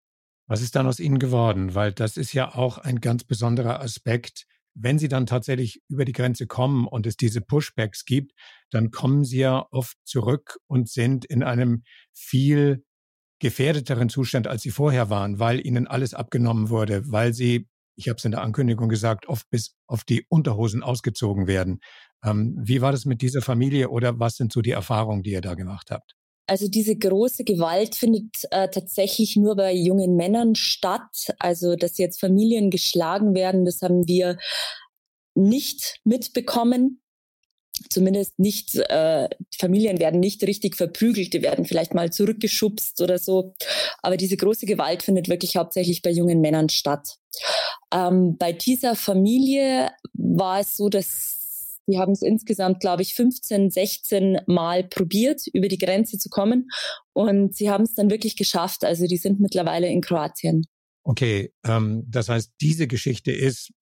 Was 0.46 0.62
ist 0.62 0.74
dann 0.74 0.88
aus 0.88 0.98
ihnen 0.98 1.20
geworden? 1.20 1.76
Weil 1.76 1.92
das 1.92 2.16
ist 2.16 2.32
ja 2.32 2.54
auch 2.54 2.78
ein 2.78 3.00
ganz 3.00 3.22
besonderer 3.22 3.80
Aspekt. 3.80 4.46
Wenn 4.74 4.98
sie 4.98 5.08
dann 5.08 5.26
tatsächlich 5.26 5.80
über 5.88 6.04
die 6.04 6.12
Grenze 6.12 6.46
kommen 6.48 6.88
und 6.88 7.06
es 7.06 7.16
diese 7.16 7.40
Pushbacks 7.40 8.04
gibt, 8.04 8.32
dann 8.70 8.90
kommen 8.90 9.24
sie 9.24 9.38
ja 9.38 9.66
oft 9.70 9.96
zurück 10.04 10.58
und 10.66 10.88
sind 10.88 11.24
in 11.24 11.44
einem 11.44 11.84
viel 12.12 12.84
gefährdeteren 13.40 14.08
Zustand, 14.08 14.46
als 14.46 14.62
sie 14.62 14.70
vorher 14.70 15.10
waren, 15.10 15.38
weil 15.38 15.64
ihnen 15.66 15.86
alles 15.86 16.14
abgenommen 16.14 16.70
wurde, 16.70 17.02
weil 17.10 17.34
sie, 17.34 17.66
ich 17.96 18.08
habe 18.08 18.18
es 18.18 18.24
in 18.24 18.30
der 18.30 18.42
Ankündigung 18.42 18.88
gesagt, 18.88 19.26
oft 19.26 19.48
bis 19.50 19.74
auf 19.86 20.04
die 20.04 20.24
Unterhosen 20.28 20.82
ausgezogen 20.82 21.46
werden. 21.46 21.80
Ähm, 22.24 22.56
wie 22.62 22.80
war 22.80 22.92
das 22.92 23.06
mit 23.06 23.22
dieser 23.22 23.42
Familie 23.42 23.88
oder 23.88 24.18
was 24.20 24.36
sind 24.36 24.52
so 24.52 24.60
die 24.60 24.70
Erfahrungen, 24.70 25.22
die 25.22 25.32
ihr 25.32 25.40
da 25.40 25.54
gemacht 25.54 25.90
habt? 25.90 26.14
Also 26.46 26.68
diese 26.68 26.96
große 26.96 27.44
Gewalt 27.44 27.94
findet 27.94 28.44
äh, 28.50 28.68
tatsächlich 28.68 29.36
nur 29.36 29.56
bei 29.56 29.72
jungen 29.72 30.16
Männern 30.16 30.54
statt. 30.54 31.34
Also 31.38 31.76
dass 31.76 31.96
jetzt 31.96 32.20
Familien 32.20 32.70
geschlagen 32.70 33.34
werden, 33.34 33.64
das 33.64 33.82
haben 33.82 34.06
wir 34.06 34.36
nicht 35.34 36.00
mitbekommen 36.04 37.00
zumindest 37.88 38.38
nicht, 38.38 38.74
äh, 38.74 39.28
Familien 39.58 39.98
werden 39.98 40.20
nicht 40.20 40.42
richtig 40.42 40.76
verprügelt, 40.76 41.32
die 41.32 41.42
werden 41.42 41.64
vielleicht 41.64 41.94
mal 41.94 42.12
zurückgeschubst 42.12 43.00
oder 43.00 43.18
so. 43.18 43.54
Aber 44.02 44.16
diese 44.16 44.36
große 44.36 44.66
Gewalt 44.66 45.02
findet 45.02 45.28
wirklich 45.28 45.56
hauptsächlich 45.56 46.02
bei 46.02 46.10
jungen 46.10 46.40
Männern 46.40 46.68
statt. 46.68 47.16
Ähm, 47.92 48.36
bei 48.38 48.52
dieser 48.52 48.96
Familie 48.96 49.90
war 50.12 50.60
es 50.60 50.76
so, 50.76 50.88
dass 50.88 51.38
die 51.90 51.98
haben 51.98 52.12
es 52.12 52.22
insgesamt, 52.22 52.80
glaube 52.80 53.02
ich, 53.02 53.14
15, 53.14 53.70
16 53.70 54.40
Mal 54.46 54.84
probiert, 54.84 55.42
über 55.52 55.68
die 55.68 55.78
Grenze 55.78 56.18
zu 56.18 56.28
kommen. 56.28 56.68
Und 57.12 57.56
sie 57.56 57.70
haben 57.70 57.82
es 57.82 57.94
dann 57.94 58.10
wirklich 58.10 58.36
geschafft. 58.36 58.84
Also 58.84 59.06
die 59.06 59.16
sind 59.16 59.40
mittlerweile 59.40 59.88
in 59.88 60.00
Kroatien. 60.00 60.66
Okay, 61.02 61.52
ähm, 61.64 62.04
das 62.06 62.28
heißt, 62.28 62.52
diese 62.60 62.86
Geschichte 62.86 63.32
ist, 63.32 63.72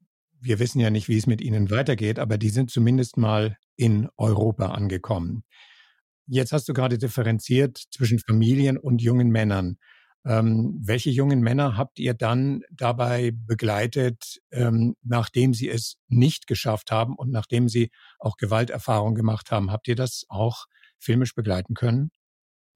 wir 0.40 0.58
wissen 0.58 0.80
ja 0.80 0.90
nicht, 0.90 1.08
wie 1.08 1.18
es 1.18 1.26
mit 1.26 1.40
ihnen 1.40 1.70
weitergeht, 1.70 2.18
aber 2.18 2.38
die 2.38 2.50
sind 2.50 2.70
zumindest 2.70 3.16
mal 3.16 3.56
in 3.78 4.08
Europa 4.18 4.66
angekommen. 4.72 5.44
Jetzt 6.26 6.52
hast 6.52 6.68
du 6.68 6.74
gerade 6.74 6.98
differenziert 6.98 7.78
zwischen 7.90 8.18
Familien 8.18 8.76
und 8.76 9.00
jungen 9.00 9.30
Männern. 9.30 9.78
Ähm, 10.26 10.78
welche 10.82 11.10
jungen 11.10 11.40
Männer 11.40 11.78
habt 11.78 11.98
ihr 11.98 12.12
dann 12.12 12.62
dabei 12.70 13.30
begleitet, 13.34 14.40
ähm, 14.50 14.94
nachdem 15.02 15.54
sie 15.54 15.70
es 15.70 15.96
nicht 16.08 16.46
geschafft 16.46 16.90
haben 16.90 17.14
und 17.16 17.30
nachdem 17.30 17.68
sie 17.70 17.90
auch 18.18 18.36
Gewalterfahrung 18.36 19.14
gemacht 19.14 19.50
haben? 19.50 19.70
Habt 19.70 19.88
ihr 19.88 19.96
das 19.96 20.26
auch 20.28 20.66
filmisch 20.98 21.34
begleiten 21.34 21.72
können? 21.72 22.10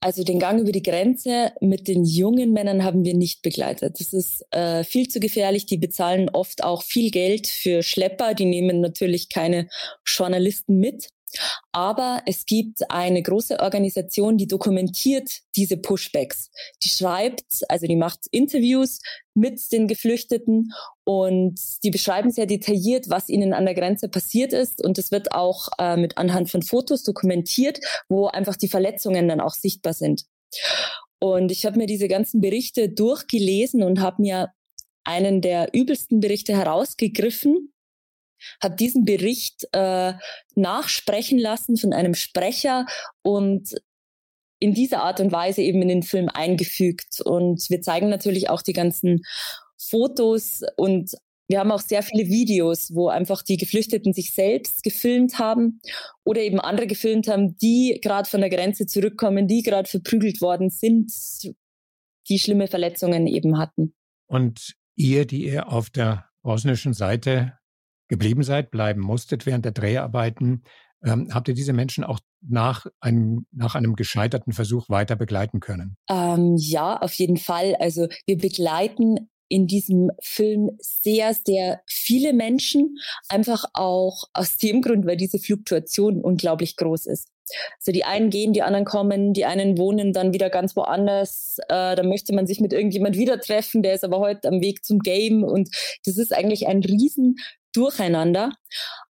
Also 0.03 0.25
den 0.25 0.41
Gang 0.41 0.61
über 0.61 0.73
die 0.73 0.83
Grenze 0.83 1.53
mit 1.61 1.87
den 1.87 2.05
jungen 2.05 2.53
Männern 2.53 2.83
haben 2.83 3.05
wir 3.05 3.15
nicht 3.15 3.41
begleitet. 3.43 4.01
Das 4.01 4.13
ist 4.13 4.45
äh, 4.51 4.83
viel 4.83 5.07
zu 5.07 5.21
gefährlich. 5.21 5.65
Die 5.67 5.77
bezahlen 5.77 6.29
oft 6.29 6.65
auch 6.65 6.83
viel 6.83 7.13
Geld 7.13 7.47
für 7.47 7.85
Schlepper. 7.85 8.35
Die 8.35 8.47
nehmen 8.47 8.81
natürlich 8.81 9.29
keine 9.29 9.69
Journalisten 10.05 10.79
mit. 10.79 11.11
Aber 11.73 12.23
es 12.27 12.45
gibt 12.47 12.91
eine 12.91 13.23
große 13.23 13.61
Organisation, 13.61 14.37
die 14.37 14.47
dokumentiert 14.47 15.31
diese 15.57 15.77
Pushbacks. 15.77 16.51
Die 16.83 16.89
schreibt, 16.89 17.45
also 17.69 17.87
die 17.87 17.97
macht 17.97 18.27
Interviews 18.31 19.01
mit 19.35 19.61
den 19.73 19.89
Geflüchteten 19.89 20.73
und 21.05 21.59
die 21.83 21.91
beschreiben 21.91 22.31
sehr 22.31 22.47
detailliert, 22.47 23.09
was 23.09 23.29
ihnen 23.29 23.55
an 23.55 23.65
der 23.65 23.75
Grenze 23.75 24.09
passiert 24.09 24.53
ist. 24.53 24.85
Und 24.85 24.99
es 24.99 25.11
wird 25.11 25.33
auch 25.33 25.69
äh, 25.79 25.97
mit 25.97 26.19
anhand 26.19 26.51
von 26.51 26.63
Fotos 26.63 27.03
dokumentiert, 27.03 27.81
wo 28.09 28.27
einfach 28.27 28.57
die 28.57 28.69
Verletzungen 28.69 29.29
dann 29.29 29.41
auch 29.41 29.55
sichtbar 29.55 29.95
sind. 29.95 30.25
Und 31.19 31.53
ich 31.53 31.65
habe 31.65 31.79
mir 31.79 31.87
diese 31.87 32.09
ganzen 32.09 32.41
Berichte 32.41 32.89
durchgelesen 32.89 33.83
und 33.83 34.01
habe 34.01 34.21
mir 34.21 34.53
einen 35.05 35.41
der 35.41 35.73
übelsten 35.73 36.21
Berichte 36.21 36.55
herausgegriffen 36.57 37.72
hat 38.61 38.81
diesen 38.81 39.05
Bericht 39.05 39.67
äh, 39.73 40.15
nachsprechen 40.55 41.39
lassen 41.39 41.77
von 41.77 41.93
einem 41.93 42.15
Sprecher 42.15 42.87
und 43.23 43.75
in 44.59 44.75
dieser 44.75 45.03
Art 45.03 45.21
und 45.21 45.33
Weise 45.33 45.61
eben 45.63 45.83
in 45.83 45.89
den 45.89 46.03
Film 46.03 46.29
eingefügt. 46.29 47.21
Und 47.21 47.69
wir 47.69 47.81
zeigen 47.81 48.09
natürlich 48.09 48.49
auch 48.49 48.63
die 48.63 48.73
ganzen 48.73 49.23
Fotos 49.77 50.61
und 50.77 51.11
wir 51.49 51.59
haben 51.59 51.73
auch 51.73 51.81
sehr 51.81 52.03
viele 52.03 52.29
Videos, 52.29 52.95
wo 52.95 53.09
einfach 53.09 53.43
die 53.43 53.57
Geflüchteten 53.57 54.15
sich 54.15 54.33
selbst 54.33 54.83
gefilmt 54.83 55.39
haben 55.39 55.81
oder 56.25 56.41
eben 56.41 56.61
andere 56.61 56.87
gefilmt 56.87 57.29
haben, 57.29 57.57
die 57.59 57.99
gerade 58.03 58.31
von 58.31 58.41
der 58.41 58.49
Grenze 58.49 58.87
zurückkommen, 58.87 59.49
die 59.49 59.63
gerade 59.63 59.89
verprügelt 59.89 60.41
worden 60.41 60.71
sind, 60.71 61.13
die 62.29 62.39
schlimme 62.39 62.69
Verletzungen 62.69 63.27
eben 63.27 63.59
hatten. 63.59 63.95
Und 64.29 64.75
ihr, 64.95 65.27
die 65.27 65.45
ihr 65.45 65.71
auf 65.71 65.91
der 65.91 66.27
bosnischen 66.43 66.95
Seite 66.95 67.59
geblieben 68.13 68.43
seid, 68.43 68.71
bleiben 68.71 69.01
musstet 69.01 69.47
während 69.47 69.65
der 69.65 69.73
Dreharbeiten, 69.73 70.65
ähm, 71.03 71.29
habt 71.33 71.49
ihr 71.49 71.55
diese 71.55 71.73
Menschen 71.73 72.05
auch 72.05 72.21
nach 72.43 72.87
einem, 73.01 73.47
nach 73.53 73.75
einem 73.75 73.97
gescheiterten 73.97 74.53
Versuch 74.53 74.91
weiter 74.91 75.17
begleiten 75.17 75.61
können? 75.61 75.97
Ähm, 76.11 76.57
ja, 76.59 76.99
auf 76.99 77.15
jeden 77.15 77.39
Fall. 77.39 77.75
Also 77.81 78.09
wir 78.27 78.37
begleiten 78.37 79.31
in 79.49 79.67
diesem 79.67 80.11
Film 80.21 80.71
sehr, 80.79 81.35
sehr 81.35 81.81
viele 81.87 82.35
Menschen, 82.35 82.97
einfach 83.31 83.65
auch 83.73 84.25
aus 84.35 84.59
dem 84.59 84.83
Grund, 84.83 85.07
weil 85.07 85.17
diese 85.17 85.39
Fluktuation 85.39 86.21
unglaublich 86.21 86.77
groß 86.77 87.07
ist. 87.07 87.29
Also 87.81 87.93
die 87.93 88.05
einen 88.05 88.31
gehen, 88.31 88.53
die 88.53 88.63
anderen 88.63 88.85
kommen, 88.85 89.33
die 89.33 89.45
einen 89.45 89.79
wohnen 89.79 90.13
dann 90.13 90.33
wieder 90.35 90.51
ganz 90.51 90.77
woanders. 90.77 91.57
Äh, 91.69 91.97
da 91.97 92.03
möchte 92.03 92.35
man 92.35 92.47
sich 92.47 92.61
mit 92.61 92.73
irgendjemand 92.73 93.17
wieder 93.17 93.41
treffen, 93.41 93.83
der 93.83 93.95
ist 93.95 94.05
aber 94.05 94.21
heute 94.21 94.49
am 94.49 94.61
Weg 94.61 94.85
zum 94.85 95.01
Game 95.01 95.43
und 95.43 95.69
das 96.05 96.19
ist 96.19 96.35
eigentlich 96.35 96.67
ein 96.67 96.83
riesen 96.83 97.37
Durcheinander. 97.73 98.53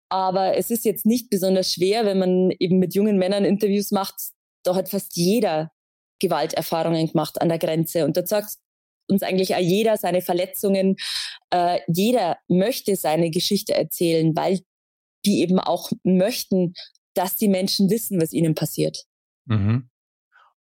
Aber 0.08 0.56
es 0.56 0.70
ist 0.70 0.84
jetzt 0.84 1.06
nicht 1.06 1.30
besonders 1.30 1.72
schwer, 1.72 2.04
wenn 2.04 2.18
man 2.18 2.50
eben 2.58 2.78
mit 2.78 2.94
jungen 2.94 3.18
Männern 3.18 3.44
Interviews 3.44 3.90
macht. 3.90 4.14
Da 4.62 4.74
hat 4.74 4.90
fast 4.90 5.16
jeder 5.16 5.72
Gewalterfahrungen 6.20 7.08
gemacht 7.08 7.40
an 7.40 7.48
der 7.48 7.58
Grenze. 7.58 8.04
Und 8.04 8.16
da 8.16 8.26
sagt 8.26 8.56
uns 9.08 9.22
eigentlich 9.22 9.54
auch 9.54 9.60
jeder 9.60 9.96
seine 9.96 10.20
Verletzungen. 10.20 10.96
Äh, 11.50 11.80
jeder 11.88 12.38
möchte 12.48 12.96
seine 12.96 13.30
Geschichte 13.30 13.74
erzählen, 13.74 14.34
weil 14.36 14.60
die 15.24 15.40
eben 15.40 15.58
auch 15.58 15.90
möchten, 16.02 16.74
dass 17.14 17.36
die 17.36 17.48
Menschen 17.48 17.90
wissen, 17.90 18.20
was 18.20 18.32
ihnen 18.32 18.54
passiert. 18.54 19.04
Mhm. 19.46 19.88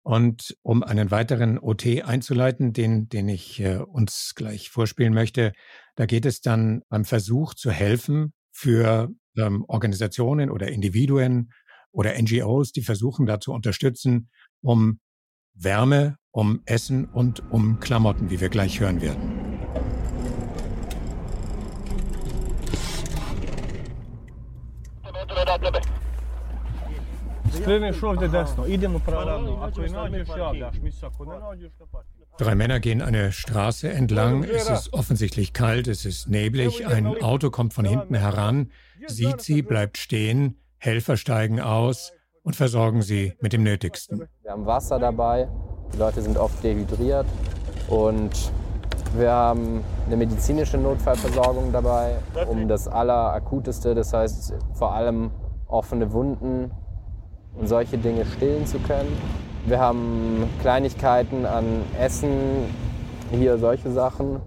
Und 0.08 0.56
um 0.62 0.82
einen 0.82 1.10
weiteren 1.10 1.58
OT 1.58 2.02
einzuleiten, 2.02 2.72
den, 2.72 3.10
den 3.10 3.28
ich 3.28 3.60
äh, 3.60 3.76
uns 3.76 4.32
gleich 4.34 4.70
vorspielen 4.70 5.12
möchte, 5.12 5.52
da 5.96 6.06
geht 6.06 6.24
es 6.24 6.40
dann 6.40 6.80
beim 6.88 7.04
Versuch 7.04 7.52
zu 7.52 7.70
helfen 7.70 8.32
für 8.50 9.10
ähm, 9.36 9.66
Organisationen 9.68 10.48
oder 10.48 10.68
Individuen 10.68 11.52
oder 11.92 12.14
NGOs, 12.18 12.72
die 12.72 12.80
versuchen 12.80 13.26
da 13.26 13.38
zu 13.38 13.52
unterstützen, 13.52 14.30
um 14.62 14.98
Wärme, 15.52 16.16
um 16.30 16.62
Essen 16.64 17.04
und 17.04 17.42
um 17.52 17.78
Klamotten, 17.78 18.30
wie 18.30 18.40
wir 18.40 18.48
gleich 18.48 18.80
hören 18.80 19.02
werden. 19.02 19.38
Drei 32.38 32.54
Männer 32.54 32.80
gehen 32.80 33.02
eine 33.02 33.32
Straße 33.32 33.90
entlang. 33.90 34.44
Es 34.44 34.68
ist 34.68 34.92
offensichtlich 34.92 35.52
kalt, 35.52 35.88
es 35.88 36.04
ist 36.04 36.28
neblig. 36.28 36.86
Ein 36.86 37.06
Auto 37.22 37.50
kommt 37.50 37.74
von 37.74 37.84
hinten 37.84 38.14
heran, 38.14 38.70
sieht 39.06 39.40
sie, 39.40 39.62
bleibt 39.62 39.98
stehen. 39.98 40.60
Helfer 40.78 41.16
steigen 41.16 41.60
aus 41.60 42.12
und 42.42 42.54
versorgen 42.54 43.02
sie 43.02 43.34
mit 43.40 43.52
dem 43.52 43.62
Nötigsten. 43.62 44.28
Wir 44.42 44.52
haben 44.52 44.64
Wasser 44.66 44.98
dabei, 44.98 45.48
die 45.92 45.98
Leute 45.98 46.22
sind 46.22 46.36
oft 46.36 46.62
dehydriert 46.62 47.26
und 47.88 48.30
wir 49.16 49.32
haben 49.32 49.82
eine 50.06 50.16
medizinische 50.16 50.78
Notfallversorgung 50.78 51.72
dabei, 51.72 52.16
um 52.46 52.68
das 52.68 52.86
Allerakuteste, 52.86 53.94
das 53.94 54.12
heißt 54.12 54.54
vor 54.74 54.92
allem 54.92 55.30
offene 55.66 56.12
Wunden 56.12 56.70
und 57.54 57.66
solche 57.68 57.98
Dinge 57.98 58.24
stillen 58.24 58.66
zu 58.66 58.78
können. 58.78 59.16
Wir 59.66 59.78
haben 59.78 60.48
Kleinigkeiten 60.60 61.44
an 61.44 61.82
Essen, 61.98 62.30
hier 63.30 63.58
solche 63.58 63.90
Sachen. 63.90 64.40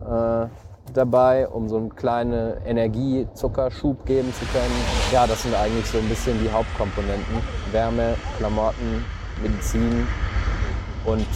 Äh, 0.00 0.46
dabei, 0.94 1.48
um 1.48 1.68
so 1.68 1.76
einen 1.76 1.94
kleinen 1.94 2.62
Energiezuckerschub 2.64 4.06
geben 4.06 4.32
zu 4.32 4.44
können. 4.46 4.74
Ja, 5.12 5.26
das 5.26 5.42
sind 5.42 5.54
eigentlich 5.54 5.86
so 5.86 5.98
ein 5.98 6.08
bisschen 6.08 6.40
die 6.42 6.50
Hauptkomponenten. 6.50 7.36
Wärme, 7.72 8.16
Klamotten, 8.38 9.04
Medizin 9.42 10.06
und 11.04 11.26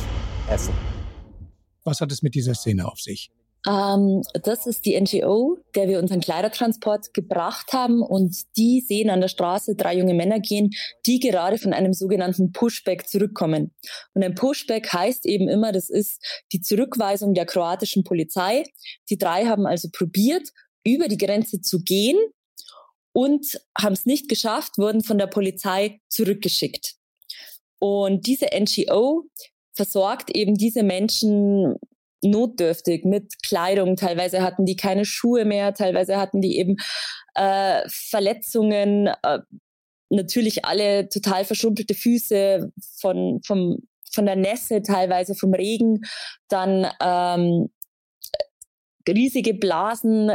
Essen. 0.48 0.74
Was 1.84 2.00
hat 2.00 2.12
es 2.12 2.22
mit 2.22 2.34
dieser 2.34 2.54
Szene 2.54 2.86
auf 2.86 3.00
sich? 3.00 3.30
Ähm, 3.68 4.22
das 4.42 4.66
ist 4.66 4.86
die 4.86 5.00
NGO, 5.00 5.58
der 5.74 5.88
wir 5.88 5.98
unseren 5.98 6.20
Kleidertransport 6.20 7.14
gebracht 7.14 7.72
haben 7.72 8.02
und 8.02 8.36
die 8.56 8.84
sehen 8.86 9.10
an 9.10 9.20
der 9.20 9.28
Straße 9.28 9.74
drei 9.74 9.96
junge 9.96 10.14
Männer 10.14 10.40
gehen, 10.40 10.70
die 11.06 11.20
gerade 11.20 11.58
von 11.58 11.72
einem 11.72 11.92
sogenannten 11.92 12.52
Pushback 12.52 13.08
zurückkommen. 13.08 13.74
Und 14.14 14.22
ein 14.22 14.34
Pushback 14.34 14.92
heißt 14.92 15.26
eben 15.26 15.48
immer, 15.48 15.72
das 15.72 15.88
ist 15.88 16.22
die 16.52 16.60
Zurückweisung 16.60 17.34
der 17.34 17.46
kroatischen 17.46 18.04
Polizei. 18.04 18.64
Die 19.10 19.18
drei 19.18 19.46
haben 19.46 19.66
also 19.66 19.88
probiert, 19.92 20.48
über 20.84 21.08
die 21.08 21.18
Grenze 21.18 21.60
zu 21.60 21.82
gehen 21.82 22.18
und 23.12 23.60
haben 23.78 23.92
es 23.92 24.06
nicht 24.06 24.28
geschafft, 24.28 24.78
wurden 24.78 25.02
von 25.02 25.18
der 25.18 25.26
Polizei 25.26 26.00
zurückgeschickt. 26.08 26.94
Und 27.78 28.26
diese 28.26 28.46
NGO 28.52 29.24
versorgt 29.74 30.34
eben 30.34 30.54
diese 30.54 30.82
Menschen 30.82 31.76
notdürftig 32.22 33.04
mit 33.04 33.42
Kleidung. 33.42 33.96
Teilweise 33.96 34.42
hatten 34.42 34.64
die 34.64 34.76
keine 34.76 35.04
Schuhe 35.04 35.44
mehr, 35.44 35.74
teilweise 35.74 36.18
hatten 36.18 36.40
die 36.40 36.58
eben 36.58 36.76
äh, 37.34 37.82
Verletzungen, 37.88 39.08
äh, 39.22 39.40
natürlich 40.10 40.64
alle 40.64 41.08
total 41.08 41.44
verschrumpelte 41.44 41.94
Füße 41.94 42.70
von, 43.00 43.40
vom, 43.44 43.78
von 44.12 44.26
der 44.26 44.36
Nässe, 44.36 44.82
teilweise 44.82 45.34
vom 45.34 45.54
Regen, 45.54 46.02
dann 46.48 46.86
ähm, 47.00 47.70
riesige 49.08 49.54
Blasen, 49.54 50.30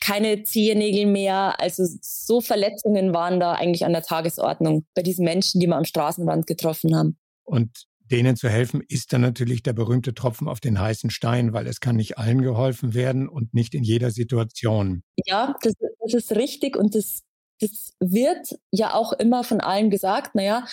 keine 0.00 0.42
Zehennägel 0.42 1.06
mehr. 1.06 1.60
Also 1.60 1.84
so 2.00 2.40
Verletzungen 2.40 3.12
waren 3.12 3.40
da 3.40 3.52
eigentlich 3.52 3.84
an 3.84 3.92
der 3.92 4.02
Tagesordnung 4.02 4.86
bei 4.94 5.02
diesen 5.02 5.24
Menschen, 5.24 5.60
die 5.60 5.66
wir 5.66 5.76
am 5.76 5.84
Straßenrand 5.84 6.46
getroffen 6.46 6.96
haben. 6.96 7.18
Und 7.44 7.87
denen 8.10 8.36
zu 8.36 8.48
helfen, 8.48 8.82
ist 8.88 9.12
dann 9.12 9.20
natürlich 9.20 9.62
der 9.62 9.72
berühmte 9.72 10.14
Tropfen 10.14 10.48
auf 10.48 10.60
den 10.60 10.80
heißen 10.80 11.10
Stein, 11.10 11.52
weil 11.52 11.66
es 11.66 11.80
kann 11.80 11.96
nicht 11.96 12.18
allen 12.18 12.42
geholfen 12.42 12.94
werden 12.94 13.28
und 13.28 13.54
nicht 13.54 13.74
in 13.74 13.84
jeder 13.84 14.10
Situation. 14.10 15.02
Ja, 15.26 15.54
das, 15.62 15.74
das 16.00 16.14
ist 16.14 16.32
richtig 16.36 16.76
und 16.76 16.94
das, 16.94 17.22
das 17.60 17.92
wird 18.00 18.58
ja 18.70 18.94
auch 18.94 19.12
immer 19.12 19.44
von 19.44 19.60
allen 19.60 19.90
gesagt, 19.90 20.34
naja, 20.34 20.66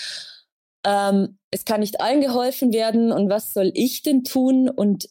ähm, 0.85 1.37
es 1.51 1.65
kann 1.65 1.79
nicht 1.79 1.99
allen 1.99 2.21
geholfen 2.21 2.71
werden 2.71 3.11
und 3.11 3.29
was 3.29 3.53
soll 3.53 3.71
ich 3.73 4.03
denn 4.03 4.23
tun? 4.23 4.69
Und 4.69 5.09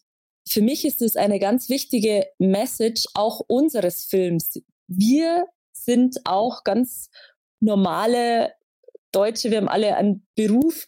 für 0.49 0.63
mich 0.63 0.85
ist 0.85 1.03
es 1.03 1.17
eine 1.17 1.39
ganz 1.39 1.69
wichtige 1.69 2.27
Message 2.39 3.07
auch 3.15 3.41
unseres 3.41 4.05
Films. 4.05 4.61
Wir 4.87 5.47
sind 5.73 6.21
auch 6.25 6.65
ganz 6.65 7.11
normale 7.61 8.53
Deutsche, 9.11 9.51
wir 9.51 9.59
haben 9.59 9.69
alle 9.69 9.97
einen 9.97 10.27
Beruf 10.35 10.87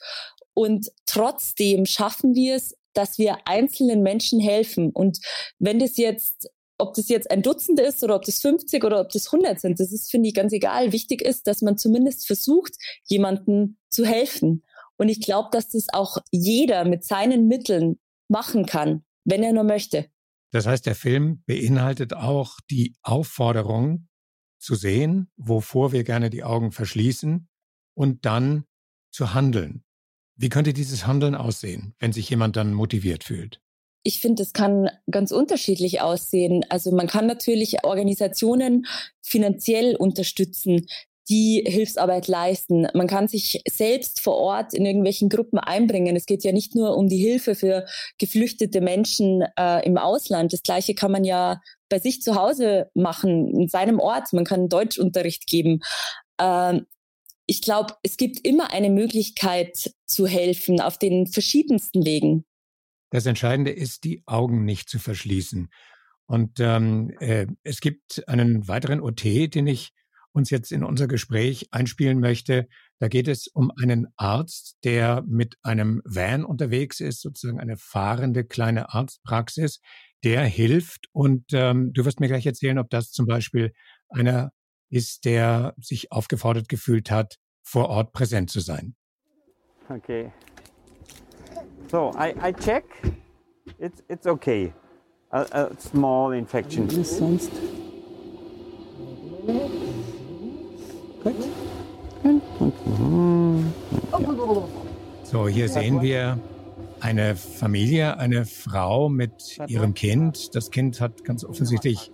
und 0.56 0.90
trotzdem 1.04 1.84
schaffen 1.84 2.34
wir 2.34 2.56
es, 2.56 2.74
dass 2.94 3.18
wir 3.18 3.46
einzelnen 3.46 4.02
Menschen 4.02 4.40
helfen. 4.40 4.90
Und 4.90 5.18
wenn 5.58 5.78
das 5.78 5.98
jetzt, 5.98 6.48
ob 6.78 6.94
das 6.94 7.08
jetzt 7.08 7.30
ein 7.30 7.42
Dutzend 7.42 7.78
ist 7.78 8.02
oder 8.02 8.16
ob 8.16 8.24
das 8.24 8.40
50 8.40 8.82
oder 8.82 9.02
ob 9.02 9.10
das 9.10 9.26
100 9.30 9.60
sind, 9.60 9.78
das 9.78 9.92
ist, 9.92 10.10
finde 10.10 10.30
ich, 10.30 10.34
ganz 10.34 10.54
egal. 10.54 10.92
Wichtig 10.92 11.20
ist, 11.20 11.46
dass 11.46 11.60
man 11.60 11.76
zumindest 11.76 12.26
versucht, 12.26 12.72
jemandem 13.04 13.76
zu 13.90 14.06
helfen. 14.06 14.64
Und 14.96 15.10
ich 15.10 15.20
glaube, 15.20 15.50
dass 15.52 15.68
das 15.68 15.88
auch 15.92 16.16
jeder 16.30 16.86
mit 16.86 17.04
seinen 17.04 17.48
Mitteln 17.48 17.98
machen 18.28 18.64
kann, 18.64 19.04
wenn 19.24 19.42
er 19.42 19.52
nur 19.52 19.64
möchte. 19.64 20.06
Das 20.52 20.66
heißt, 20.66 20.86
der 20.86 20.94
Film 20.94 21.42
beinhaltet 21.44 22.14
auch 22.14 22.60
die 22.70 22.96
Aufforderung 23.02 24.08
zu 24.58 24.74
sehen, 24.74 25.30
wovor 25.36 25.92
wir 25.92 26.02
gerne 26.02 26.30
die 26.30 26.44
Augen 26.44 26.72
verschließen 26.72 27.46
und 27.94 28.24
dann 28.24 28.64
zu 29.10 29.34
handeln. 29.34 29.85
Wie 30.36 30.48
könnte 30.50 30.72
dieses 30.72 31.06
Handeln 31.06 31.34
aussehen, 31.34 31.94
wenn 31.98 32.12
sich 32.12 32.28
jemand 32.28 32.56
dann 32.56 32.74
motiviert 32.74 33.24
fühlt? 33.24 33.60
Ich 34.02 34.20
finde, 34.20 34.42
es 34.42 34.52
kann 34.52 34.88
ganz 35.10 35.32
unterschiedlich 35.32 36.00
aussehen. 36.00 36.64
Also 36.68 36.94
man 36.94 37.08
kann 37.08 37.26
natürlich 37.26 37.82
Organisationen 37.84 38.86
finanziell 39.20 39.96
unterstützen, 39.96 40.86
die 41.28 41.64
Hilfsarbeit 41.66 42.28
leisten. 42.28 42.86
Man 42.94 43.08
kann 43.08 43.26
sich 43.26 43.62
selbst 43.68 44.20
vor 44.20 44.36
Ort 44.36 44.74
in 44.74 44.86
irgendwelchen 44.86 45.28
Gruppen 45.28 45.58
einbringen. 45.58 46.14
Es 46.14 46.26
geht 46.26 46.44
ja 46.44 46.52
nicht 46.52 46.74
nur 46.76 46.96
um 46.96 47.08
die 47.08 47.18
Hilfe 47.18 47.54
für 47.54 47.86
geflüchtete 48.18 48.80
Menschen 48.80 49.42
äh, 49.58 49.84
im 49.84 49.98
Ausland. 49.98 50.52
Das 50.52 50.62
Gleiche 50.62 50.94
kann 50.94 51.10
man 51.10 51.24
ja 51.24 51.60
bei 51.88 51.98
sich 51.98 52.22
zu 52.22 52.36
Hause 52.36 52.90
machen, 52.94 53.48
in 53.48 53.68
seinem 53.68 53.98
Ort. 53.98 54.32
Man 54.32 54.44
kann 54.44 54.68
Deutschunterricht 54.68 55.46
geben. 55.46 55.80
Ähm, 56.40 56.86
ich 57.46 57.62
glaube, 57.62 57.94
es 58.02 58.16
gibt 58.16 58.46
immer 58.46 58.72
eine 58.72 58.90
Möglichkeit 58.90 59.92
zu 60.04 60.26
helfen 60.26 60.80
auf 60.80 60.98
den 60.98 61.26
verschiedensten 61.26 62.04
Wegen. 62.04 62.44
Das 63.10 63.26
Entscheidende 63.26 63.70
ist, 63.70 64.04
die 64.04 64.22
Augen 64.26 64.64
nicht 64.64 64.88
zu 64.88 64.98
verschließen. 64.98 65.68
Und 66.26 66.58
ähm, 66.58 67.12
äh, 67.20 67.46
es 67.62 67.80
gibt 67.80 68.28
einen 68.28 68.66
weiteren 68.66 69.00
OT, 69.00 69.24
den 69.24 69.68
ich 69.68 69.92
uns 70.32 70.50
jetzt 70.50 70.72
in 70.72 70.84
unser 70.84 71.06
Gespräch 71.06 71.68
einspielen 71.70 72.20
möchte. 72.20 72.68
Da 72.98 73.08
geht 73.08 73.28
es 73.28 73.46
um 73.46 73.70
einen 73.80 74.08
Arzt, 74.16 74.76
der 74.84 75.22
mit 75.26 75.56
einem 75.62 76.02
Van 76.04 76.44
unterwegs 76.44 77.00
ist, 77.00 77.22
sozusagen 77.22 77.60
eine 77.60 77.76
fahrende 77.76 78.44
kleine 78.44 78.92
Arztpraxis, 78.92 79.80
der 80.24 80.44
hilft. 80.44 81.06
Und 81.12 81.44
ähm, 81.52 81.92
du 81.92 82.04
wirst 82.04 82.20
mir 82.20 82.28
gleich 82.28 82.44
erzählen, 82.44 82.78
ob 82.78 82.90
das 82.90 83.12
zum 83.12 83.26
Beispiel 83.26 83.72
einer 84.08 84.50
ist, 84.90 85.24
der 85.24 85.74
sich 85.80 86.12
aufgefordert 86.12 86.68
gefühlt 86.68 87.10
hat, 87.10 87.38
vor 87.62 87.88
Ort 87.88 88.12
präsent 88.12 88.50
zu 88.50 88.60
sein. 88.60 88.94
Okay. 89.88 90.32
So 91.90 92.12
I, 92.16 92.34
I 92.42 92.52
check. 92.52 92.84
It's 93.78 94.02
it's 94.08 94.26
okay. 94.26 94.72
A, 95.30 95.42
a 95.52 95.70
small 95.78 96.34
infection. 96.34 96.88
sonst? 97.04 97.50
Gut. 101.22 101.34
So, 105.24 105.48
hier 105.48 105.68
sehen 105.68 106.00
wir 106.02 106.38
eine 107.00 107.36
Familie, 107.36 108.18
eine 108.18 108.44
Frau 108.44 109.08
mit 109.08 109.58
ihrem 109.66 109.94
Kind. 109.94 110.54
Das 110.54 110.70
Kind 110.70 111.00
hat 111.00 111.24
ganz 111.24 111.44
offensichtlich 111.44 112.12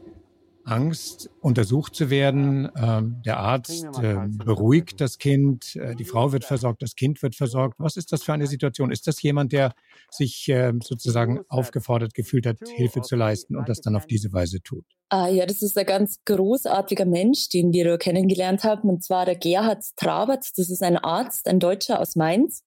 Angst, 0.65 1.31
untersucht 1.41 1.95
zu 1.95 2.11
werden. 2.11 2.69
Ähm, 2.77 3.23
der 3.25 3.39
Arzt 3.39 3.85
äh, 4.01 4.17
beruhigt 4.29 5.01
das 5.01 5.19
Kind, 5.19 5.77
äh, 5.77 5.95
die 5.95 6.05
Frau 6.05 6.33
wird 6.33 6.45
versorgt, 6.45 6.83
das 6.83 6.95
Kind 6.95 7.23
wird 7.23 7.35
versorgt. 7.35 7.79
Was 7.79 7.97
ist 7.97 8.13
das 8.13 8.23
für 8.23 8.33
eine 8.33 8.47
Situation? 8.47 8.91
Ist 8.91 9.07
das 9.07 9.21
jemand, 9.23 9.53
der 9.53 9.75
sich 10.11 10.49
äh, 10.49 10.73
sozusagen 10.83 11.41
aufgefordert 11.49 12.15
gefühlt 12.15 12.47
hat, 12.47 12.59
Hilfe 12.69 13.03
zu 13.03 13.17
leisten 13.17 13.57
und 13.57 13.69
das 13.69 13.81
dann 13.81 13.97
auf 13.97 14.07
diese 14.07 14.33
Weise 14.33 14.63
tut? 14.63 14.85
Ah, 15.15 15.29
ja, 15.29 15.45
das 15.45 15.61
ist 15.61 15.77
ein 15.77 15.85
ganz 15.85 16.21
großartiger 16.25 17.05
Mensch, 17.05 17.51
den 17.51 17.71
wir 17.71 17.99
kennengelernt 17.99 18.65
haben, 18.65 18.89
und 18.89 19.05
zwar 19.05 19.27
der 19.27 19.35
Gerhard 19.35 19.85
Trabert. 19.97 20.47
Das 20.57 20.71
ist 20.71 20.83
ein 20.83 20.97
Arzt, 20.97 21.49
ein 21.49 21.61
Deutscher 21.61 22.01
aus 22.01 22.17
Mainz. 22.17 22.65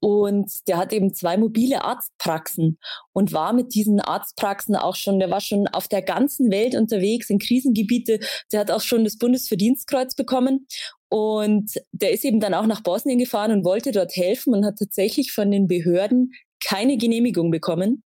Und 0.00 0.50
der 0.66 0.78
hat 0.78 0.94
eben 0.94 1.12
zwei 1.12 1.36
mobile 1.36 1.84
Arztpraxen 1.84 2.78
und 3.12 3.34
war 3.34 3.52
mit 3.52 3.74
diesen 3.74 4.00
Arztpraxen 4.00 4.76
auch 4.76 4.96
schon, 4.96 5.18
der 5.18 5.30
war 5.30 5.42
schon 5.42 5.68
auf 5.68 5.86
der 5.86 6.00
ganzen 6.00 6.50
Welt 6.50 6.74
unterwegs 6.74 7.28
in 7.28 7.38
Krisengebiete. 7.38 8.18
Der 8.50 8.60
hat 8.60 8.70
auch 8.70 8.80
schon 8.80 9.04
das 9.04 9.18
Bundesverdienstkreuz 9.18 10.14
bekommen. 10.14 10.66
Und 11.10 11.70
der 11.92 12.12
ist 12.12 12.24
eben 12.24 12.40
dann 12.40 12.54
auch 12.54 12.66
nach 12.66 12.82
Bosnien 12.82 13.18
gefahren 13.18 13.52
und 13.52 13.66
wollte 13.66 13.92
dort 13.92 14.16
helfen 14.16 14.54
und 14.54 14.64
hat 14.64 14.76
tatsächlich 14.78 15.32
von 15.32 15.50
den 15.50 15.66
Behörden 15.66 16.32
keine 16.66 16.96
Genehmigung 16.96 17.50
bekommen, 17.50 18.02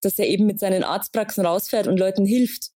dass 0.00 0.18
er 0.18 0.26
eben 0.26 0.46
mit 0.46 0.58
seinen 0.58 0.82
Arztpraxen 0.82 1.46
rausfährt 1.46 1.86
und 1.86 2.00
Leuten 2.00 2.26
hilft. 2.26 2.72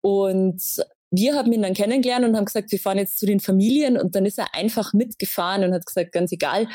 Und 0.00 0.62
wir 1.10 1.34
haben 1.34 1.52
ihn 1.52 1.62
dann 1.62 1.74
kennengelernt 1.74 2.24
und 2.24 2.36
haben 2.36 2.46
gesagt, 2.46 2.72
wir 2.72 2.78
fahren 2.78 2.98
jetzt 2.98 3.18
zu 3.18 3.26
den 3.26 3.40
Familien 3.40 3.98
und 3.98 4.16
dann 4.16 4.24
ist 4.24 4.38
er 4.38 4.54
einfach 4.54 4.94
mitgefahren 4.94 5.62
und 5.62 5.74
hat 5.74 5.84
gesagt, 5.84 6.12
ganz 6.12 6.32
egal, 6.32 6.68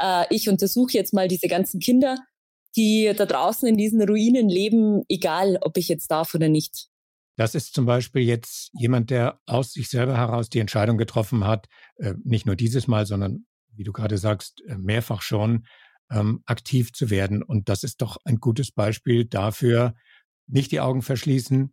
äh, 0.00 0.24
ich 0.30 0.48
untersuche 0.48 0.92
jetzt 0.94 1.12
mal 1.12 1.28
diese 1.28 1.46
ganzen 1.46 1.78
Kinder, 1.78 2.16
die 2.74 3.12
da 3.14 3.26
draußen 3.26 3.68
in 3.68 3.76
diesen 3.76 4.02
Ruinen 4.02 4.48
leben, 4.48 5.02
egal 5.08 5.58
ob 5.60 5.76
ich 5.76 5.88
jetzt 5.88 6.10
darf 6.10 6.34
oder 6.34 6.48
nicht. 6.48 6.88
Das 7.36 7.54
ist 7.54 7.74
zum 7.74 7.86
Beispiel 7.86 8.22
jetzt 8.22 8.70
jemand, 8.72 9.10
der 9.10 9.40
aus 9.46 9.72
sich 9.72 9.88
selber 9.88 10.16
heraus 10.16 10.48
die 10.48 10.58
Entscheidung 10.58 10.96
getroffen 10.96 11.46
hat, 11.46 11.66
äh, 11.96 12.14
nicht 12.24 12.46
nur 12.46 12.56
dieses 12.56 12.86
Mal, 12.88 13.04
sondern 13.04 13.46
wie 13.74 13.84
du 13.84 13.92
gerade 13.92 14.16
sagst, 14.18 14.62
äh, 14.66 14.76
mehrfach 14.76 15.22
schon 15.22 15.66
ähm, 16.10 16.42
aktiv 16.46 16.92
zu 16.92 17.10
werden. 17.10 17.42
Und 17.42 17.68
das 17.68 17.84
ist 17.84 18.02
doch 18.02 18.18
ein 18.24 18.36
gutes 18.36 18.70
Beispiel 18.70 19.24
dafür, 19.24 19.94
nicht 20.46 20.72
die 20.72 20.80
Augen 20.80 21.02
verschließen, 21.02 21.72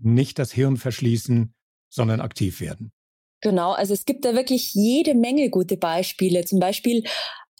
nicht 0.00 0.38
das 0.38 0.52
Hirn 0.52 0.76
verschließen, 0.76 1.54
sondern 1.88 2.20
aktiv 2.20 2.60
werden. 2.60 2.92
Genau, 3.40 3.72
also 3.72 3.94
es 3.94 4.04
gibt 4.04 4.24
da 4.24 4.34
wirklich 4.34 4.74
jede 4.74 5.14
Menge 5.14 5.48
gute 5.50 5.76
Beispiele. 5.76 6.44
Zum 6.44 6.58
Beispiel 6.58 7.04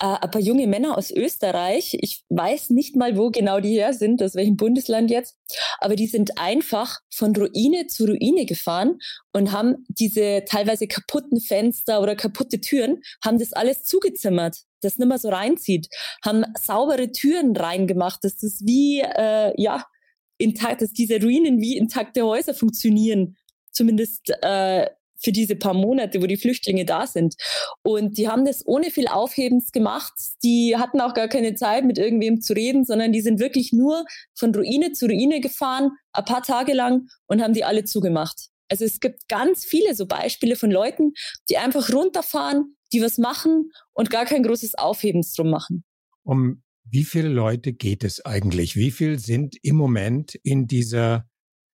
äh, 0.00 0.16
ein 0.20 0.30
paar 0.30 0.40
junge 0.40 0.66
Männer 0.66 0.96
aus 0.96 1.10
Österreich. 1.10 1.96
Ich 2.00 2.24
weiß 2.28 2.70
nicht 2.70 2.96
mal, 2.96 3.16
wo 3.16 3.30
genau 3.30 3.60
die 3.60 3.74
her 3.74 3.92
sind, 3.92 4.22
aus 4.22 4.34
welchem 4.34 4.56
Bundesland 4.56 5.10
jetzt. 5.10 5.36
Aber 5.78 5.96
die 5.96 6.06
sind 6.06 6.38
einfach 6.38 7.00
von 7.10 7.34
Ruine 7.34 7.86
zu 7.86 8.06
Ruine 8.06 8.46
gefahren 8.46 8.98
und 9.32 9.52
haben 9.52 9.84
diese 9.88 10.44
teilweise 10.46 10.86
kaputten 10.86 11.40
Fenster 11.40 12.00
oder 12.00 12.16
kaputte 12.16 12.60
Türen, 12.60 13.00
haben 13.24 13.38
das 13.38 13.52
alles 13.52 13.84
zugezimmert, 13.84 14.58
das 14.80 14.98
nicht 14.98 15.08
mehr 15.08 15.18
so 15.18 15.28
reinzieht, 15.28 15.88
haben 16.24 16.44
saubere 16.60 17.10
Türen 17.12 17.56
reingemacht, 17.56 18.22
dass 18.22 18.36
das 18.36 18.60
wie, 18.64 19.00
äh, 19.00 19.52
ja, 19.60 19.84
intakt, 20.38 20.82
dass 20.82 20.92
diese 20.92 21.20
Ruinen 21.20 21.60
wie 21.60 21.76
intakte 21.76 22.22
Häuser 22.22 22.54
funktionieren. 22.54 23.36
Zumindest 23.72 24.30
äh, 24.42 24.86
für 25.20 25.32
diese 25.32 25.56
paar 25.56 25.74
Monate, 25.74 26.22
wo 26.22 26.26
die 26.26 26.36
Flüchtlinge 26.36 26.84
da 26.84 27.06
sind. 27.06 27.34
Und 27.82 28.18
die 28.18 28.28
haben 28.28 28.44
das 28.44 28.66
ohne 28.66 28.90
viel 28.90 29.08
Aufhebens 29.08 29.72
gemacht. 29.72 30.12
Die 30.42 30.76
hatten 30.76 31.00
auch 31.00 31.14
gar 31.14 31.28
keine 31.28 31.54
Zeit, 31.54 31.84
mit 31.84 31.98
irgendwem 31.98 32.40
zu 32.40 32.52
reden, 32.52 32.84
sondern 32.84 33.12
die 33.12 33.20
sind 33.20 33.40
wirklich 33.40 33.72
nur 33.72 34.04
von 34.34 34.54
Ruine 34.54 34.92
zu 34.92 35.06
Ruine 35.06 35.40
gefahren, 35.40 35.90
ein 36.12 36.24
paar 36.24 36.42
Tage 36.42 36.72
lang 36.72 37.08
und 37.26 37.42
haben 37.42 37.54
die 37.54 37.64
alle 37.64 37.84
zugemacht. 37.84 38.48
Also 38.70 38.84
es 38.84 39.00
gibt 39.00 39.28
ganz 39.28 39.64
viele 39.64 39.94
so 39.94 40.06
Beispiele 40.06 40.54
von 40.54 40.70
Leuten, 40.70 41.14
die 41.48 41.56
einfach 41.56 41.92
runterfahren, 41.92 42.76
die 42.92 43.02
was 43.02 43.18
machen 43.18 43.70
und 43.92 44.10
gar 44.10 44.24
kein 44.24 44.42
großes 44.42 44.76
Aufhebens 44.76 45.34
drum 45.34 45.50
machen. 45.50 45.84
Um 46.22 46.62
wie 46.90 47.04
viele 47.04 47.28
Leute 47.28 47.72
geht 47.72 48.04
es 48.04 48.24
eigentlich? 48.24 48.76
Wie 48.76 48.90
viel 48.90 49.18
sind 49.18 49.56
im 49.62 49.76
Moment 49.76 50.34
in 50.34 50.66
dieser 50.66 51.26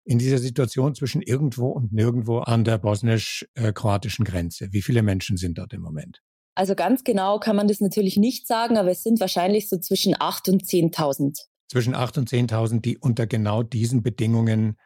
in 0.05 0.19
dieser 0.19 0.39
Situation 0.39 0.95
zwischen 0.95 1.23
irgendwo 1.23 1.69
und 1.71 1.93
nirgendwo 1.93 2.41
an 2.41 2.65
der 2.65 2.79
bosnisch-kroatischen 2.79 4.25
Grenze? 4.25 4.69
Wie 4.73 4.83
viele 4.83 5.03
Menschen 5.03 5.37
sind 5.39 5.57
dort 5.57 5.73
im 5.73 5.81
Moment? 5.81 6.21
Also 6.55 6.75
ganz 6.75 7.05
genau 7.05 7.39
kann 7.41 7.57
man 7.57 7.69
das 7.69 7.81
natürlich 7.81 8.17
nicht 8.17 8.47
sagen, 8.47 8.77
aber 8.77 8.91
es 8.91 9.03
sind 9.03 9.19
wahrscheinlich 9.19 9.69
so 9.69 9.79
zwischen 9.79 10.15
8 10.19 10.51
und 10.51 10.63
10.000. 10.63 11.39
Zwischen 11.69 11.95
8 11.95 12.19
und 12.19 12.31
10.000, 12.31 12.81
die 12.81 12.99
unter 12.99 13.27
genau 13.27 13.63
diesen 13.63 14.03
Bedingungen 14.03 14.77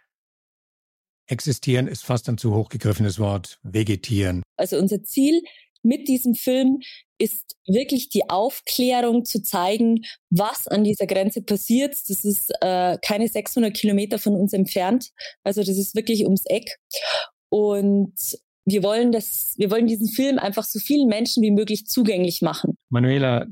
existieren, 1.26 1.88
ist 1.88 2.04
fast 2.04 2.28
ein 2.28 2.38
zu 2.38 2.54
hochgegriffenes 2.54 3.18
Wort, 3.18 3.58
vegetieren. 3.62 4.42
Also 4.56 4.78
unser 4.78 5.02
Ziel 5.02 5.42
mit 5.82 6.08
diesem 6.08 6.34
Film 6.34 6.80
ist 7.18 7.56
wirklich 7.66 8.08
die 8.08 8.28
Aufklärung 8.30 9.24
zu 9.24 9.42
zeigen, 9.42 10.04
was 10.30 10.68
an 10.68 10.84
dieser 10.84 11.06
Grenze 11.06 11.42
passiert. 11.42 11.94
Das 12.08 12.24
ist 12.24 12.50
äh, 12.60 12.96
keine 13.02 13.28
600 13.28 13.74
Kilometer 13.74 14.18
von 14.18 14.34
uns 14.34 14.52
entfernt. 14.52 15.10
Also 15.42 15.62
das 15.62 15.76
ist 15.76 15.94
wirklich 15.94 16.24
ums 16.24 16.44
Eck. 16.46 16.76
Und 17.50 18.14
wir 18.64 18.82
wollen 18.82 19.12
das, 19.12 19.54
wir 19.56 19.70
wollen 19.70 19.86
diesen 19.86 20.08
Film 20.08 20.38
einfach 20.38 20.64
so 20.64 20.78
vielen 20.78 21.08
Menschen 21.08 21.42
wie 21.42 21.50
möglich 21.50 21.86
zugänglich 21.86 22.42
machen. 22.42 22.76
Manuela, 22.90 23.46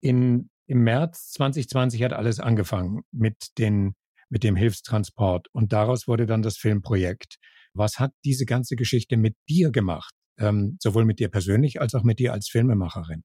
in, 0.00 0.50
im 0.66 0.84
März 0.84 1.32
2020 1.32 2.02
hat 2.02 2.12
alles 2.12 2.40
angefangen 2.40 3.02
mit 3.10 3.58
den, 3.58 3.94
mit 4.28 4.44
dem 4.44 4.56
Hilfstransport 4.56 5.48
und 5.52 5.72
daraus 5.72 6.08
wurde 6.08 6.26
dann 6.26 6.42
das 6.42 6.56
Filmprojekt. 6.56 7.36
Was 7.74 7.98
hat 7.98 8.12
diese 8.24 8.44
ganze 8.44 8.76
Geschichte 8.76 9.16
mit 9.16 9.36
dir 9.48 9.70
gemacht? 9.70 10.14
Ähm, 10.38 10.78
sowohl 10.80 11.04
mit 11.04 11.18
dir 11.18 11.28
persönlich 11.28 11.80
als 11.80 11.94
auch 11.94 12.02
mit 12.02 12.18
dir 12.18 12.32
als 12.32 12.48
Filmemacherin? 12.48 13.24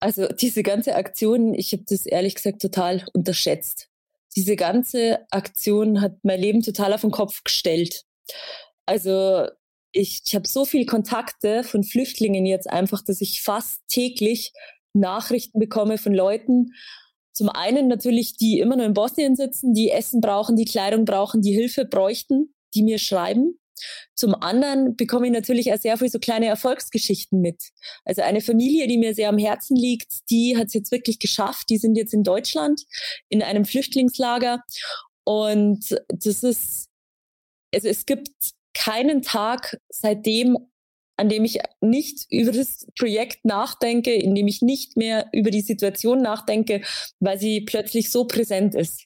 Also 0.00 0.28
diese 0.28 0.62
ganze 0.62 0.94
Aktion, 0.94 1.54
ich 1.54 1.72
habe 1.72 1.84
das 1.86 2.06
ehrlich 2.06 2.34
gesagt 2.34 2.62
total 2.62 3.04
unterschätzt. 3.12 3.88
Diese 4.34 4.56
ganze 4.56 5.26
Aktion 5.30 6.00
hat 6.00 6.18
mein 6.22 6.40
Leben 6.40 6.62
total 6.62 6.92
auf 6.94 7.02
den 7.02 7.10
Kopf 7.10 7.44
gestellt. 7.44 8.04
Also 8.86 9.46
ich, 9.92 10.22
ich 10.24 10.34
habe 10.34 10.48
so 10.48 10.64
viel 10.64 10.86
Kontakte 10.86 11.64
von 11.64 11.84
Flüchtlingen 11.84 12.46
jetzt 12.46 12.70
einfach, 12.70 13.02
dass 13.02 13.20
ich 13.20 13.42
fast 13.42 13.82
täglich 13.88 14.52
Nachrichten 14.94 15.58
bekomme 15.58 15.98
von 15.98 16.14
Leuten. 16.14 16.72
Zum 17.32 17.48
einen 17.48 17.88
natürlich, 17.88 18.36
die 18.36 18.58
immer 18.58 18.76
nur 18.76 18.86
in 18.86 18.94
Bosnien 18.94 19.36
sitzen, 19.36 19.74
die 19.74 19.90
Essen 19.90 20.20
brauchen, 20.20 20.56
die 20.56 20.64
Kleidung 20.64 21.04
brauchen, 21.04 21.42
die 21.42 21.52
Hilfe 21.52 21.84
bräuchten, 21.84 22.54
die 22.74 22.82
mir 22.82 22.98
schreiben. 22.98 23.59
Zum 24.14 24.34
anderen 24.34 24.96
bekomme 24.96 25.26
ich 25.26 25.32
natürlich 25.32 25.72
auch 25.72 25.78
sehr 25.78 25.96
viel 25.96 26.08
so 26.08 26.18
kleine 26.18 26.46
Erfolgsgeschichten 26.46 27.40
mit. 27.40 27.70
Also 28.04 28.22
eine 28.22 28.40
Familie, 28.40 28.86
die 28.86 28.98
mir 28.98 29.14
sehr 29.14 29.28
am 29.28 29.38
Herzen 29.38 29.76
liegt, 29.76 30.28
die 30.30 30.56
hat 30.56 30.68
es 30.68 30.74
jetzt 30.74 30.92
wirklich 30.92 31.18
geschafft. 31.18 31.70
Die 31.70 31.78
sind 31.78 31.96
jetzt 31.96 32.14
in 32.14 32.22
Deutschland 32.22 32.82
in 33.28 33.42
einem 33.42 33.64
Flüchtlingslager. 33.64 34.62
Und 35.24 35.96
das 36.08 36.42
ist, 36.42 36.88
also 37.74 37.88
es 37.88 38.06
gibt 38.06 38.30
keinen 38.74 39.22
Tag 39.22 39.78
seitdem, 39.88 40.56
an 41.16 41.28
dem 41.28 41.44
ich 41.44 41.58
nicht 41.82 42.26
über 42.30 42.50
das 42.50 42.86
Projekt 42.98 43.44
nachdenke, 43.44 44.12
in 44.14 44.34
dem 44.34 44.48
ich 44.48 44.62
nicht 44.62 44.96
mehr 44.96 45.28
über 45.32 45.50
die 45.50 45.60
Situation 45.60 46.22
nachdenke, 46.22 46.80
weil 47.20 47.38
sie 47.38 47.60
plötzlich 47.60 48.10
so 48.10 48.26
präsent 48.26 48.74
ist. 48.74 49.04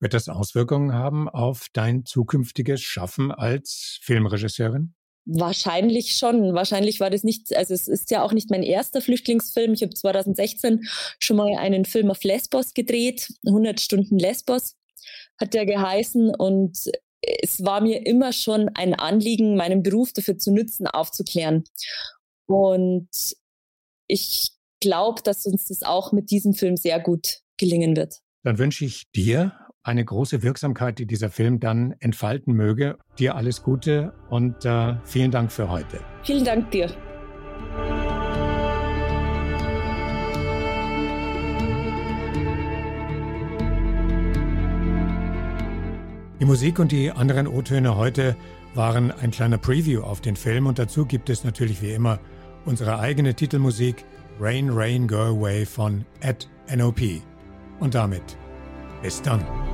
Wird 0.00 0.14
das 0.14 0.28
Auswirkungen 0.28 0.92
haben 0.92 1.28
auf 1.28 1.68
dein 1.72 2.04
zukünftiges 2.04 2.82
Schaffen 2.82 3.30
als 3.30 3.98
Filmregisseurin? 4.02 4.94
Wahrscheinlich 5.26 6.16
schon. 6.16 6.52
Wahrscheinlich 6.54 7.00
war 7.00 7.08
das 7.08 7.24
nicht, 7.24 7.56
also 7.56 7.72
es 7.72 7.88
ist 7.88 8.10
ja 8.10 8.22
auch 8.22 8.32
nicht 8.32 8.50
mein 8.50 8.62
erster 8.62 9.00
Flüchtlingsfilm. 9.00 9.72
Ich 9.72 9.82
habe 9.82 9.94
2016 9.94 10.86
schon 11.18 11.36
mal 11.36 11.56
einen 11.56 11.86
Film 11.86 12.10
auf 12.10 12.22
Lesbos 12.24 12.74
gedreht, 12.74 13.32
100 13.46 13.80
Stunden 13.80 14.18
Lesbos 14.18 14.76
hat 15.38 15.54
der 15.54 15.66
geheißen 15.66 16.34
und 16.34 16.78
es 17.20 17.64
war 17.64 17.80
mir 17.80 18.06
immer 18.06 18.32
schon 18.32 18.68
ein 18.74 18.94
Anliegen, 18.94 19.56
meinen 19.56 19.82
Beruf 19.82 20.12
dafür 20.12 20.38
zu 20.38 20.52
nützen, 20.52 20.86
aufzuklären. 20.86 21.64
Und 22.46 23.08
ich 24.06 24.52
glaube, 24.80 25.22
dass 25.22 25.46
uns 25.46 25.66
das 25.68 25.82
auch 25.82 26.12
mit 26.12 26.30
diesem 26.30 26.52
Film 26.52 26.76
sehr 26.76 27.00
gut 27.00 27.40
gelingen 27.56 27.96
wird. 27.96 28.20
Dann 28.42 28.58
wünsche 28.58 28.84
ich 28.84 29.10
dir 29.12 29.58
eine 29.84 30.04
große 30.04 30.42
Wirksamkeit, 30.42 30.98
die 30.98 31.06
dieser 31.06 31.30
Film 31.30 31.60
dann 31.60 31.94
entfalten 32.00 32.54
möge. 32.54 32.96
Dir 33.18 33.36
alles 33.36 33.62
Gute 33.62 34.14
und 34.30 34.64
äh, 34.64 34.96
vielen 35.04 35.30
Dank 35.30 35.52
für 35.52 35.68
heute. 35.68 36.00
Vielen 36.22 36.44
Dank 36.44 36.70
dir. 36.70 36.90
Die 46.40 46.46
Musik 46.46 46.78
und 46.78 46.90
die 46.90 47.10
anderen 47.10 47.46
O-Töne 47.46 47.96
heute 47.96 48.36
waren 48.74 49.12
ein 49.12 49.30
kleiner 49.30 49.58
Preview 49.58 50.02
auf 50.02 50.20
den 50.20 50.34
Film 50.34 50.66
und 50.66 50.78
dazu 50.78 51.06
gibt 51.06 51.30
es 51.30 51.44
natürlich 51.44 51.80
wie 51.80 51.92
immer 51.92 52.18
unsere 52.64 52.98
eigene 52.98 53.34
Titelmusik 53.34 54.04
Rain 54.40 54.70
Rain 54.70 55.06
Go 55.06 55.16
Away 55.16 55.64
von 55.64 56.04
Ed 56.20 56.48
NOP. 56.74 57.00
Und 57.80 57.94
damit 57.94 58.36
bis 59.04 59.20
dann. 59.20 59.73